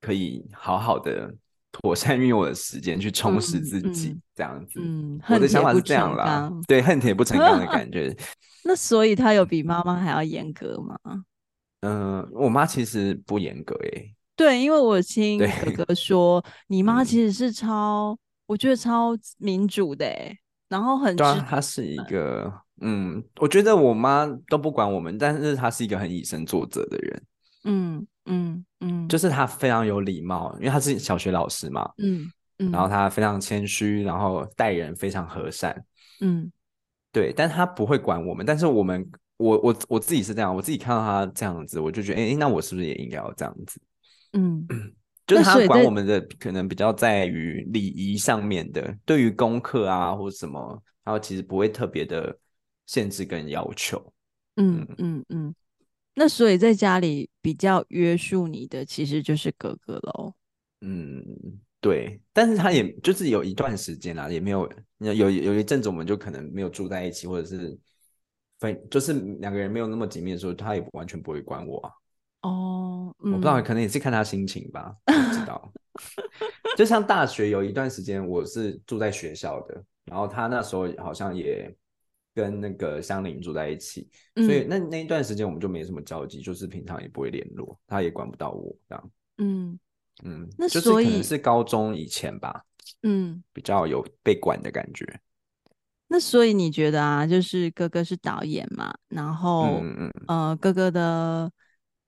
[0.00, 1.34] 可以好好的。
[1.72, 4.80] 妥善运用我的时间去充实自己，嗯嗯、这样子。
[4.80, 6.52] 嗯，我的想法是这样啦。
[6.68, 8.14] 对，恨铁不成钢的感觉。
[8.62, 10.96] 那所以他有比妈妈还要严格吗？
[11.80, 14.14] 嗯、呃，我妈其实不严格诶、欸。
[14.36, 20.38] 对，因为我听哥哥说，你妈其实是超，我觉得超民主的诶、欸。
[20.68, 27.22] 然后很，对啊，她是一个，嗯，我觉得我妈都不管我们，但是她是一个很以身作则的人。
[27.64, 28.06] 嗯。
[28.26, 31.90] 嗯嗯，就是他非常有礼貌，因为他是小学老师嘛。
[31.98, 35.84] 嗯嗯，然后他非常谦虚，然后待人非常和善。
[36.20, 36.52] 嗯，
[37.10, 38.44] 对，但他不会管我们。
[38.46, 39.04] 但是我们，
[39.38, 43.80] 我我我自己是这样，我自己看到他这样子，我就觉得，哎，那我是不是也应该要这样子？
[44.34, 44.66] 嗯，
[45.26, 52.38] 就是他管我们的可能比较在于礼仪上面的，对于功课啊或者什么，然后其实不会特别的
[52.86, 54.00] 限制跟要求。
[54.56, 55.54] 嗯嗯嗯。
[56.14, 60.34] 那所以在家里比较约束你的，其实就是哥哥喽。
[60.82, 61.24] 嗯，
[61.80, 67.78] 对，但是他也就是有一段时间啦，也没有有有有一阵子，我们就可能没有住在一起，或者是
[68.58, 71.90] 分，就是两个人没有那么紧密的时候，他也完全不会管我啊。
[72.42, 75.72] 哦，嗯、我不知道，可能也是看他心情吧，不知道。
[76.76, 81.74] 就像大学有一段时间，我是住在学校的，然后他那时候好像也。
[82.34, 89.10] 跟那个香菱住在一起，嗯、所以那那一段时间我们就没什么交集，就是平常也不会联络，他也管不到我这样。
[89.36, 89.78] 嗯
[90.24, 92.64] 嗯，那所以就是可能是高中以前吧，
[93.02, 95.20] 嗯，比较有被管的感觉。
[96.08, 101.52] 那所以你觉得啊，就是哥哥是导演嘛，然后嗯嗯呃，哥哥的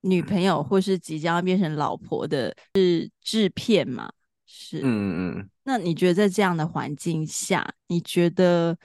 [0.00, 4.10] 女朋友或是即将要变成老婆的是制片嘛？
[4.46, 5.50] 是嗯嗯嗯。
[5.64, 8.78] 那你觉得在这样的环境下，你觉得？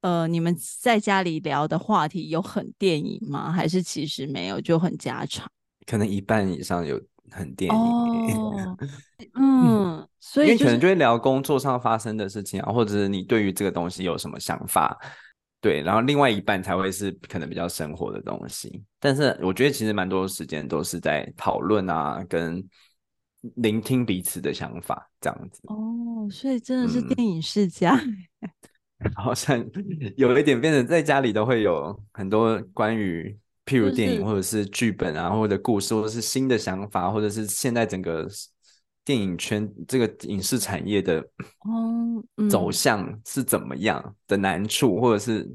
[0.00, 3.50] 呃，你们在家里聊的话题有很电影吗？
[3.50, 5.50] 还是其实没有，就很家常？
[5.86, 7.76] 可能一半以上有很电影。
[7.76, 8.76] 哦、
[9.34, 14.96] 嗯，所以、就是、因为可能就会聊工作上发生的事情啊，或者是你对于这个东西有什么想法？
[15.60, 18.84] 对，然后另外一半才会是可能比较生活的东西。
[19.00, 22.64] 但是我觉得其实蛮多时间都是在讨论啊，跟
[23.56, 25.60] 聆听彼此的想法这样子。
[25.64, 27.96] 哦，所以真的是电影世家。
[28.40, 28.48] 嗯
[29.14, 29.64] 好像
[30.16, 38.28] 有一点变成在家里都会有很多关于譬如电影或者是剧本啊，或者故事，或者是新的想法，或者是现在整个
[39.04, 41.24] 电影圈这个影视产业的
[42.50, 45.48] 走向是怎么样的难处，或者是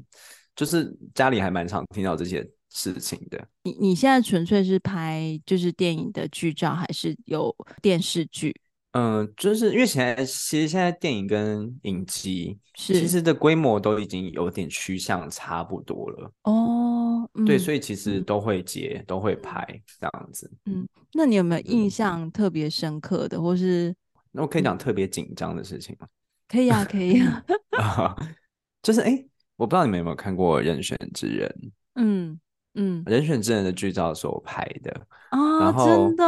[0.56, 3.46] 就是家里还蛮常听到这些事情的。
[3.62, 8.54] 你你现在纯粹是拍就是电影的剧照，还是有电视剧？
[8.96, 17.28] 嗯，就是因为现在其实现在电影跟影集其实的规模都已经有点趋向差不多了哦。
[17.34, 19.66] 嗯、对，所以其实都会接，嗯、都会拍
[20.00, 20.48] 这样子。
[20.66, 23.92] 嗯，那你有没有印象特别深刻的，嗯、或是
[24.30, 26.06] 那我可以讲特别紧张的事情吗？
[26.46, 28.14] 可以啊，可以啊。
[28.80, 31.48] 就是哎、欸，我不知道你们有没有看过《人选之人》？
[31.96, 32.38] 嗯。
[32.74, 34.92] 嗯，人选之人的剧照是我拍的
[35.30, 36.24] 啊，真的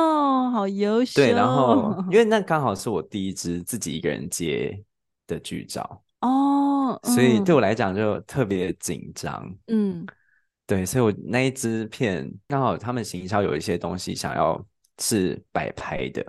[0.51, 1.21] 好优秀。
[1.21, 4.81] 对，然后 因为那刚好是我第一支自己一个人接
[5.27, 9.53] 的剧照哦，所以对我来讲就特别紧张。
[9.67, 10.07] 嗯，
[10.67, 14.65] 对，所以我那一支片刚好他们行销有一些东西想要
[15.01, 16.25] 是摆拍的，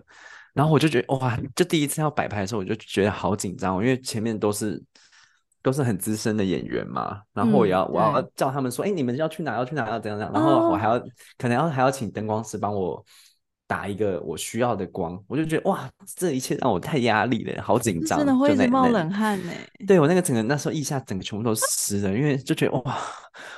[0.53, 4.83] 然后我就觉得哇，就第一次要摆拍的时候，我就觉得好紧张，因为前面都是。
[5.67, 9.53] 都是很资深的演员嘛，然后我要、嗯、我要叫他们说，哎，你们要去哪？
[9.57, 9.85] 要去哪？
[9.89, 10.33] 要怎样怎样？
[10.33, 11.03] 然后我还要、哦、
[11.37, 13.03] 可能要还要请灯光师帮我
[13.67, 19.51] 打一个我需要的光，我就觉得哇，这一切让我太压力了，好紧张，真的会一直冒冷汗呢。
[19.85, 22.97] 对，我那个整个那时候腋下整个全部都湿了，因为就觉得哇，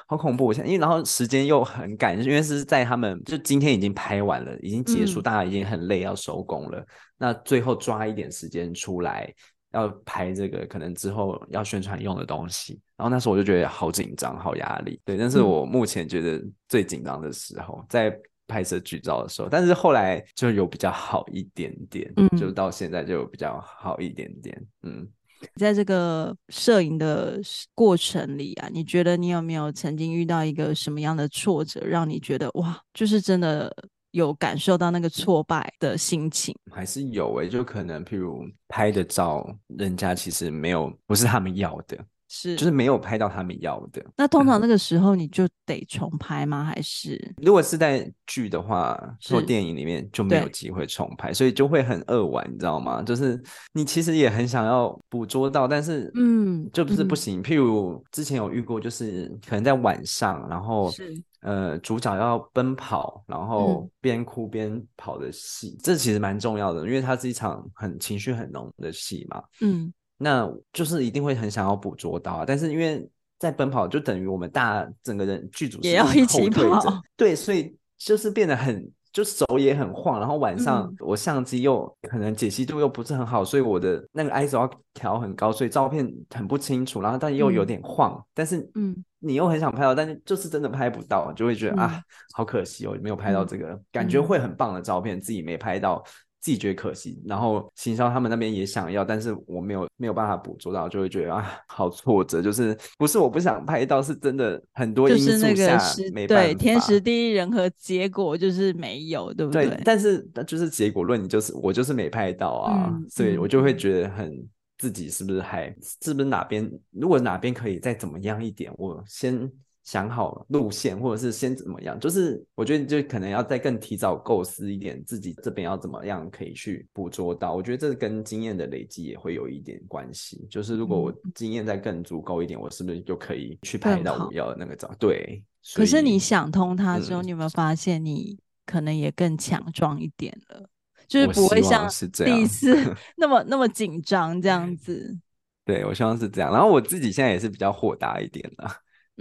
[0.07, 0.47] 好恐怖。
[0.47, 6.84] 我现在因为然后时间又很赶，因为是在他们就今天已经拍完了，已经结束，嗯、大家已经很累要收工了。
[7.20, 9.32] 那最后抓一点时间出来。
[9.72, 12.80] 要拍这个，可能之后要宣传用的东西。
[12.97, 14.99] 然后那时候我就觉得好紧张，好压力。
[15.05, 18.13] 对，但是我目前觉得最紧张的时候，在
[18.47, 19.47] 拍摄剧照的时候。
[19.49, 24.59] 但是后来就有比较好一点点，嗯，就到现在就有比较好一点点。
[24.82, 25.07] 嗯，
[25.55, 27.39] 在这个摄影的
[27.76, 33.74] 过程里啊，你觉得你有没有曾经遇到一个什么样的挫折，让你觉得哇，就是真的
[34.12, 36.55] 有感受到那个挫败的心情？
[36.72, 41.97] 还是有诶、欸，就可能譬如拍的照，人家其实没有，不是他们要的。
[42.32, 44.05] 是，就是没有拍到他们要的。
[44.16, 46.64] 那通常那个时候你就得重拍吗？
[46.64, 48.95] 还是如果是在剧的话，
[49.28, 53.01] 或电影里面就没有机会重拍，所以就会很扼腕，你知道吗？
[53.01, 53.41] 就是
[53.74, 57.39] 你其实也很想要捕捉到，但是嗯，就不是不行。
[57.39, 69.44] 嗯、譬如之前有遇过，就是可能在晚上，然后是呃主角要奔跑，然后边哭边跑的戏，嗯、这其实蛮重要的，因为它是一场很情绪很浓的戏嘛。
[69.62, 69.94] 嗯。
[70.22, 92.01] 那就是一定会很想要捕捉到啊，但是因为在奔跑，就等于我们大整个人剧组也要一起跑，对，所以就是变得很，就手也很晃，然后晚上我相机又可能解析度又不是很好，所以我的那个 ISO 要调很高，所以照片很不清楚，然后但又有点晃，嗯、但是嗯，你又很想拍到，但是就是真的拍不到，就会觉得、嗯、啊，
[92.34, 96.03] 好可惜哦，没有拍到这个、嗯、感觉会很棒的照片，自己没拍到。
[96.41, 102.41] 自己觉得可惜，然后行销他们那边也想要，但是我没有没有办法捕捉到，就会觉得啊，好挫折。
[102.41, 105.78] 就是不是我不想拍到，是真的很多因素下
[106.13, 106.43] 没办法。
[106.45, 109.67] 对，天时地利人和，结果就是没有，对不对？
[109.67, 114.32] 对，但是就是结果论，你就是我就是没拍到啊，嗯、所以我就会觉得很
[114.80, 115.72] 自己是不是还
[116.02, 119.48] 是不是哪边，如果哪边可以再怎么样一点，我先。
[119.86, 127.56] 想好路线，或者是先怎么样，就是我觉得就可能要再更提早构思一点，自己这边要怎么样可以去捕捉到。
[127.56, 130.46] 我觉得这跟经验的累积也会有一点关系。
[130.48, 134.94] 就是如果我经验再更足够一点，我是不是就可以去拍到我要的那个照？
[135.00, 135.44] 对。
[135.74, 140.70] 可是你想通它之后，嗯、你有没有发现你可能也更强壮一点了？
[141.10, 145.18] 就是不会像第一次那么那么紧张这样 子。
[145.66, 146.51] 对，我希望是这样。
[146.53, 148.66] 然后我自己现在也是比较豁达一点的。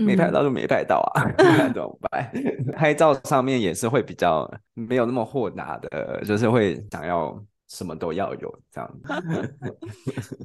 [0.00, 2.30] 没拍到就没拍到啊， 嗯、怎么办？
[2.72, 7.36] 拍照上面也是会比较没有那么豁达的，就是会想要
[7.66, 9.00] 什么都要有这样。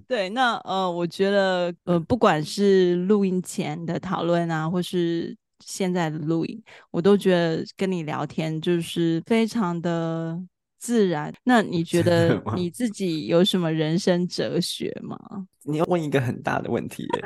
[0.07, 10.35] 对，那呃，我觉得呃，不管是录音前的讨论啊，或是现在的录影，我都觉得跟你聊天就是非常的
[10.83, 11.33] 自然。
[11.45, 15.17] 那你觉得你自己有什么人生哲学吗？
[15.65, 17.23] 你要问一个很大的问题耶，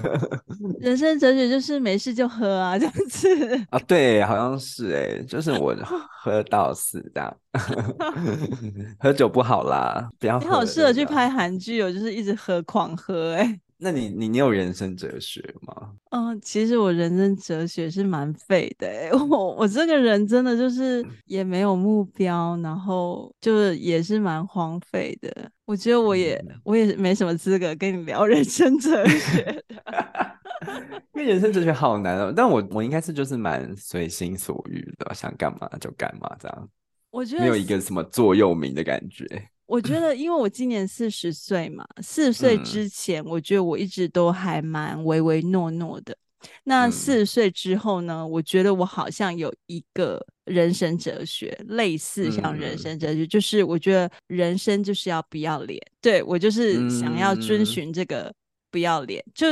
[0.78, 3.28] 人生哲学就是没事就喝啊， 这样子
[3.70, 5.74] 啊，对，好像是哎，就是我
[6.22, 7.34] 喝到死这样，
[9.00, 10.38] 喝酒不好啦，不要。
[10.38, 13.58] 你好适合去拍韩剧哦，就是一直喝狂喝哎。
[13.78, 15.92] 那你你你有人生哲学吗？
[16.10, 25.50] 嗯，其实我人生哲学是蛮废的欸， 我我这个人真的就是也没有目标，然后就是也是蛮荒废的。
[25.66, 29.64] 我觉得我也我也没什么资格跟你聊 人生哲学，
[31.14, 32.32] 因为人生哲学好难哦。
[32.34, 36.68] 但我我应该是就是蛮随心所欲的，想干嘛就干嘛这样。
[37.10, 39.26] 我觉得没有一个什么座右铭的感觉。
[39.66, 46.16] 我觉得，因为我今年四十岁嘛，四十岁之前，我觉得我一直都还蛮唯唯诺诺的。
[46.62, 55.80] 那四十岁之后呢，我觉得我好像有一个人生哲学，类似像人生哲学，就是我觉得人生就是要不要脸。
[56.00, 58.32] 对，我就是想要遵循这个
[58.70, 59.46] 不要脸，就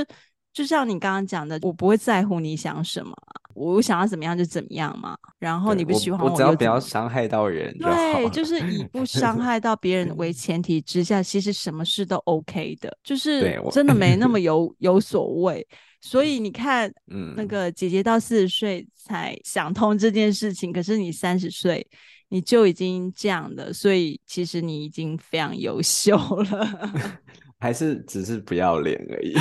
[0.54, 3.12] 就像你刚刚讲的，我不会在乎你想什么。
[3.54, 7.72] 我想要怎么样就怎么样嘛，然后你不喜欢我，我只要不要伤害到人。
[7.78, 15.64] 对，就是以不伤害到别人为 前提之下，其实什么事都 OK 的，就是真的没那么 有有所谓。
[16.00, 21.86] 所以你看，嗯，那个姐姐到四十岁才想通这件事情，可是你三十岁
[22.30, 26.90] 你就已经这样的，所以其实你已经非常优秀了。
[27.58, 29.34] 还是只是不要脸而已，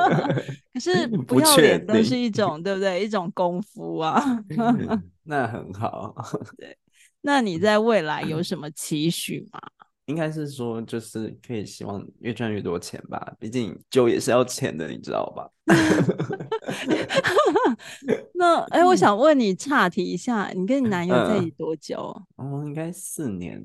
[0.72, 3.04] 可是 不要脸都是一种，对不对？
[3.04, 4.22] 一种功夫啊。
[5.24, 6.14] 那很好。
[6.56, 6.76] 对，
[7.20, 9.60] 那你在未来有什么期许吗？
[10.06, 13.32] 应该是说，就是可以希望越赚越多钱吧。
[13.38, 15.48] 毕竟酒也是要钱的，你知道吧？
[18.34, 22.12] 那哎、欸，我想问你，岔题一下，你跟你男友在一起多久？
[22.38, 23.62] 嗯、哦，应该四年。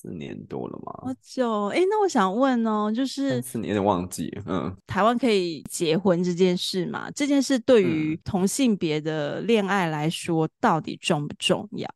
[0.00, 0.92] 四年多了吗？
[1.08, 7.10] 好久哎，那我想问哦，就是四年有点忘记，嗯，台湾可以结婚这件事嘛？
[7.10, 11.88] 这件事对于同性别的恋爱来说，到底重不重要？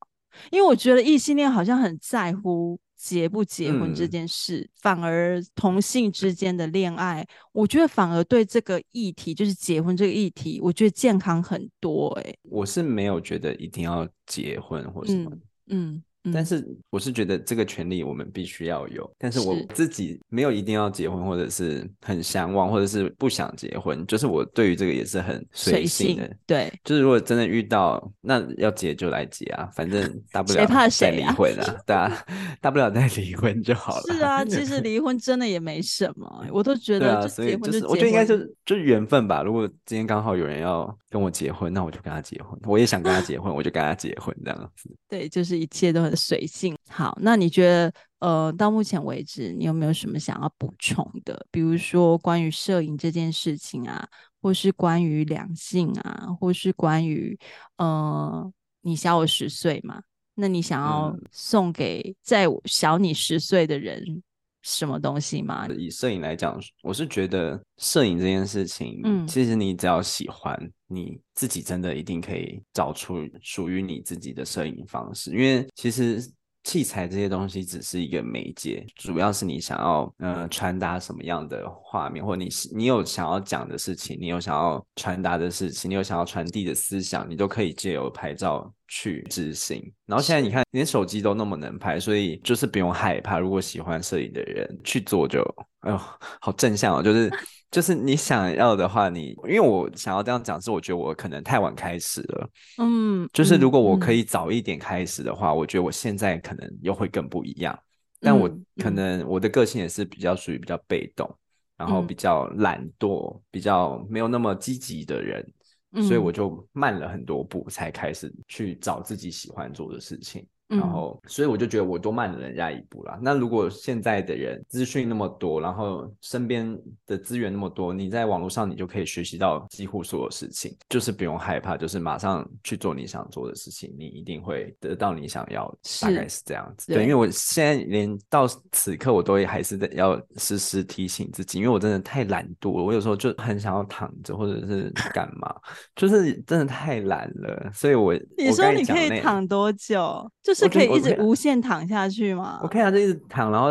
[0.51, 12.23] 因为我觉得异性恋好像很在乎结不结婚这件事，嗯、反而同性之间的恋爱，我觉得反而对这个议题，就是结婚这个议题，我觉得健康很多、欸。
[12.23, 15.31] 哎，我是没有觉得一定要结婚或什么。
[15.69, 15.95] 嗯。
[15.95, 26.37] 嗯但是我是觉得这个权利我们必须要有，但是我自己没有一定要结婚，或者是很向往，或者是不想结婚，就是我对于这个也是很随性的。
[26.47, 30.01] 对，就是如果真的遇到，那要结就来结啊，反正
[30.31, 32.25] 大不了再离婚啊，对啊，
[32.61, 34.03] 大不了再离婚就好了。
[34.15, 37.81] 是啊，其实 离婚真的也没什么，我都觉得就结婚就结婚。
[37.81, 39.43] 对啊，所以就是我觉得应该就是就是缘分吧。
[39.43, 44.91] 如果今天刚好有人要跟我结婚，那我就跟他结婚；我也想跟他结婚，我就跟他结婚这样子。
[45.09, 46.13] 对，就是一切都很。
[46.23, 46.77] 随性。
[46.89, 51.45] 好，那你觉得呃，到目前为止，你有没有什么想要补充的？
[51.51, 54.09] 比如说关于摄影这件事情啊，
[54.41, 57.37] 或是关于两性啊，或是关于
[57.77, 58.53] 呃，
[58.83, 60.01] 你小我十岁嘛？
[60.37, 64.23] 那你想要送给在小你十岁的人
[64.63, 65.69] 什么东西吗？
[65.69, 70.59] 以摄影来讲，我是觉得摄影这件事情，嗯，其实你只要喜欢。
[70.95, 76.23] 你自己真的一定可以找出属于你自己的摄影方式，因为其实
[76.65, 89.83] 器材这些东西只是一个媒介，主要是你想要呃传达什么样的画面，或者你你有想要讲的事情，你有想要传达的事情，你有想要传递的思想，你都可以借由拍照去执行。
[90.07, 95.43] 然后现在你看，连手机都那么能拍，所以就是不用害怕，如果喜欢摄影的人去做就，
[95.81, 96.01] 哎呦，
[96.41, 97.31] 好正向哦，就是。
[97.73, 102.51] 就是你想要的话，你因为我想要这样讲，是我觉得我可能太晚开始了。
[102.77, 107.77] 嗯，就是如果我可以早一点开始的话，嗯，我觉得我现在可能又会更不一样。
[108.21, 111.35] 但我可能我的个性也是比较属于比较被动，嗯，
[111.79, 115.53] 然后比较懒惰，比较没有那么积极的人，
[115.93, 120.47] 嗯，所以我就慢了很多步才开始去找自己喜欢做的事情。
[120.73, 123.19] 然后，所以我就觉得我多慢了人家一步啦。
[123.21, 136.87] 那如果现在的人资讯那么多，然后身边的资源那么多，你在网络上你就可以学习到几乎所有事情，就是不用害怕，就是马上去做你想做的事情，你一定会得到你想要的，大概是这样子。
[136.87, 145.55] 对，对，因为我现在连到此刻我都会还是在要时时提醒自己，因为我真的太懒惰了，我有时候就很想要躺着或者是干嘛，
[145.95, 147.71] 就是真的太懒了。
[147.75, 150.33] 所以我你说你可以躺多久？
[150.43, 150.62] 就是。
[150.63, 152.61] 是可以一直无限躺下去吗？
[152.63, 153.71] 我看一下，就一直躺，然后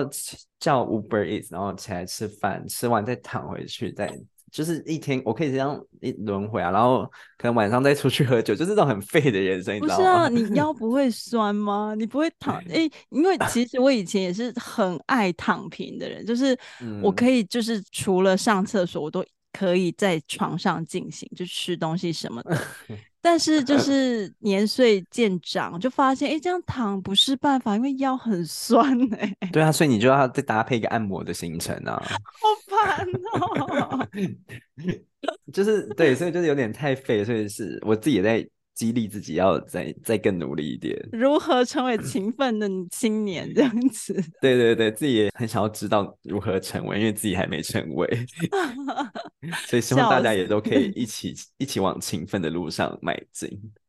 [0.59, 4.11] 叫 Uber Eats，然后起来吃饭，吃完再躺回去，再
[4.51, 6.69] 就是一天，我可以这样一轮回啊。
[6.71, 7.03] 然后
[7.37, 9.97] 可能晚上再出去喝酒，就是这种很废的人生，你知道吗？
[9.97, 11.95] 不是啊，你腰不会酸吗？
[11.97, 12.55] 你不会躺？
[12.69, 16.57] 哎、欸，因为其实我以前也是很爱躺平的人，就是
[17.01, 22.57] 我可以，就是除了上厕所，我都可以在床上进行，就吃东西什么的。
[23.21, 29.49] 但是就 是年岁渐长，就发现哎、欸，这样躺不是办法，因为腰很酸哎、欸。
[29.51, 32.01] 对啊，所以你就要再搭配一个按摩的行程啊。
[32.07, 34.07] 好烦哦。
[35.53, 38.47] 就是对，所以就是有点太废，所以是我自己也在。
[38.81, 40.99] 激励自己要再再更努力一点。
[41.11, 44.11] 如何成为勤奋的青年这样子？
[44.41, 48.25] 对对对，自己也很想要知道如何成为，因为自己还没成为，
[49.69, 53.47] 所以希望大家也都可以一起一起往勤奋的路上迈进。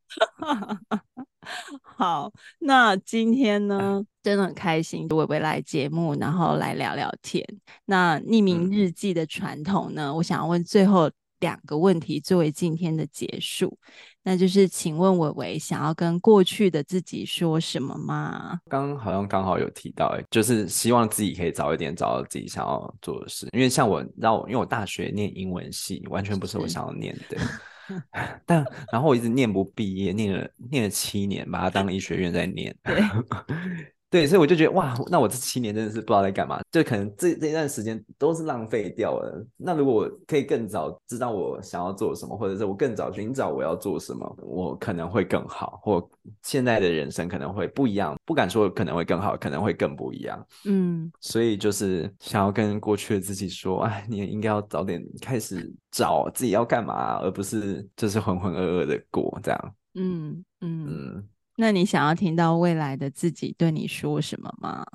[1.81, 7.43] 好，那今天呢，真的很开心，玮玮来节目，然后来聊聊天。
[7.85, 11.09] 那匿名日记的传统呢，嗯、我想要问最后
[11.43, 13.77] 两个问题作为今天的结束。
[14.23, 18.57] 那就是，请问伟伟想要跟过去的自己说什么吗？
[18.69, 23.49] 刚好像刚好有提到，哎，就是希望自己可以早一点找到自己想要做的事。
[23.51, 27.37] 因为像我，让我因为我大学念英文系，完全不是我想要念的。
[28.47, 32.73] 但然后我一直念不毕业，念了念了七年，把它当医学院在念。
[34.13, 34.27] 对。
[34.27, 39.45] 所以我就觉得哇，那我这七年真的是不知道在干嘛，就可能这这一段时间都是浪费掉了。
[39.57, 46.07] 那如果我可以更早知道我想要做什么，或者是我更早寻找我要做什么，我可能会更好，或
[46.43, 48.15] 现在的人生可能会不一样。
[48.25, 50.45] 不敢说可能会更好，可能会更不一样。
[50.65, 59.75] 嗯，所以就是想要跟过去的自己说，哎，你也应该要早点开始找自己要干嘛，而不是就是浑浑噩噩的过这样。
[59.95, 60.85] 嗯嗯。
[60.87, 64.85] 嗯那你想要听到未来的自己对你说什么吗？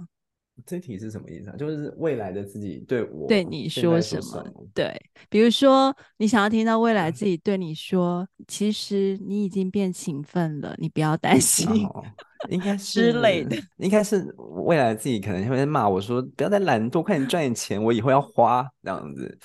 [0.67, 1.57] 这题是什么意思啊？
[1.57, 4.45] 就是未来的自己对我对你说什么？
[4.75, 4.93] 对，
[5.31, 12.05] 比如说你想要听到未来自己对你说，嗯、其实你已经变勤奋了，你不要担心，哦、
[12.49, 13.57] 应该是之类的。
[13.77, 14.35] 应该是
[14.65, 19.39] 未来自己可能会骂我说，不要再懒惰，快点赚点钱，我以后要花这样子。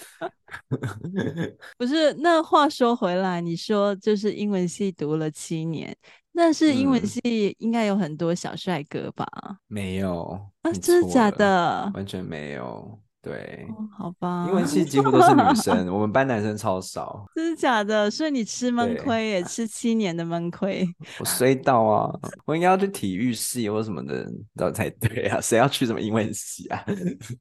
[1.77, 5.95] 不是，那话说回来，你说就是英文系读了七年。
[6.35, 9.25] 但是英文系应该有很多小帅哥吧？
[9.47, 11.91] 嗯、没有啊，真的假的？
[11.93, 12.99] 完全没有。
[13.21, 17.25] 对、哦，好吧，英文系几乎都是女 生，我们班男生超少。
[17.33, 18.11] 真的假的？
[18.11, 20.85] 所以你吃闷亏耶，吃七年的闷亏。
[21.19, 26.83] 我衰到啊，我应该要去体育系或什么的，然后才对啊，谁要去什么英文系啊？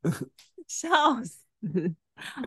[0.68, 0.88] 笑
[1.24, 1.42] 死。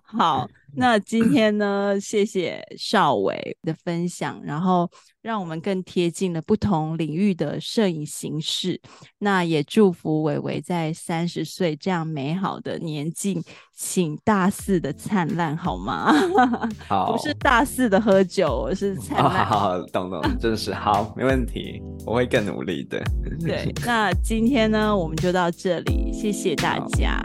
[0.03, 4.89] 好，那今天呢，谢谢少伟的分享，然后
[5.26, 8.80] 让我们更贴近了不同领域的摄影形式。
[9.17, 13.41] 那也祝福伟伟在三十岁这样美好的年纪，
[13.76, 16.13] 请大肆的灿烂，好吗？
[16.88, 19.43] 好，不是大肆的喝酒，而是 灿烂。
[19.47, 23.01] 好好好，懂懂，真是好，没问题，我会更努力的。
[23.41, 27.19] 对，那今天呢，我们就到这里，谢谢大家，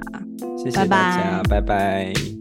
[0.56, 1.60] 谢谢大家，拜拜。
[1.60, 1.60] 拜
[2.14, 2.39] 拜。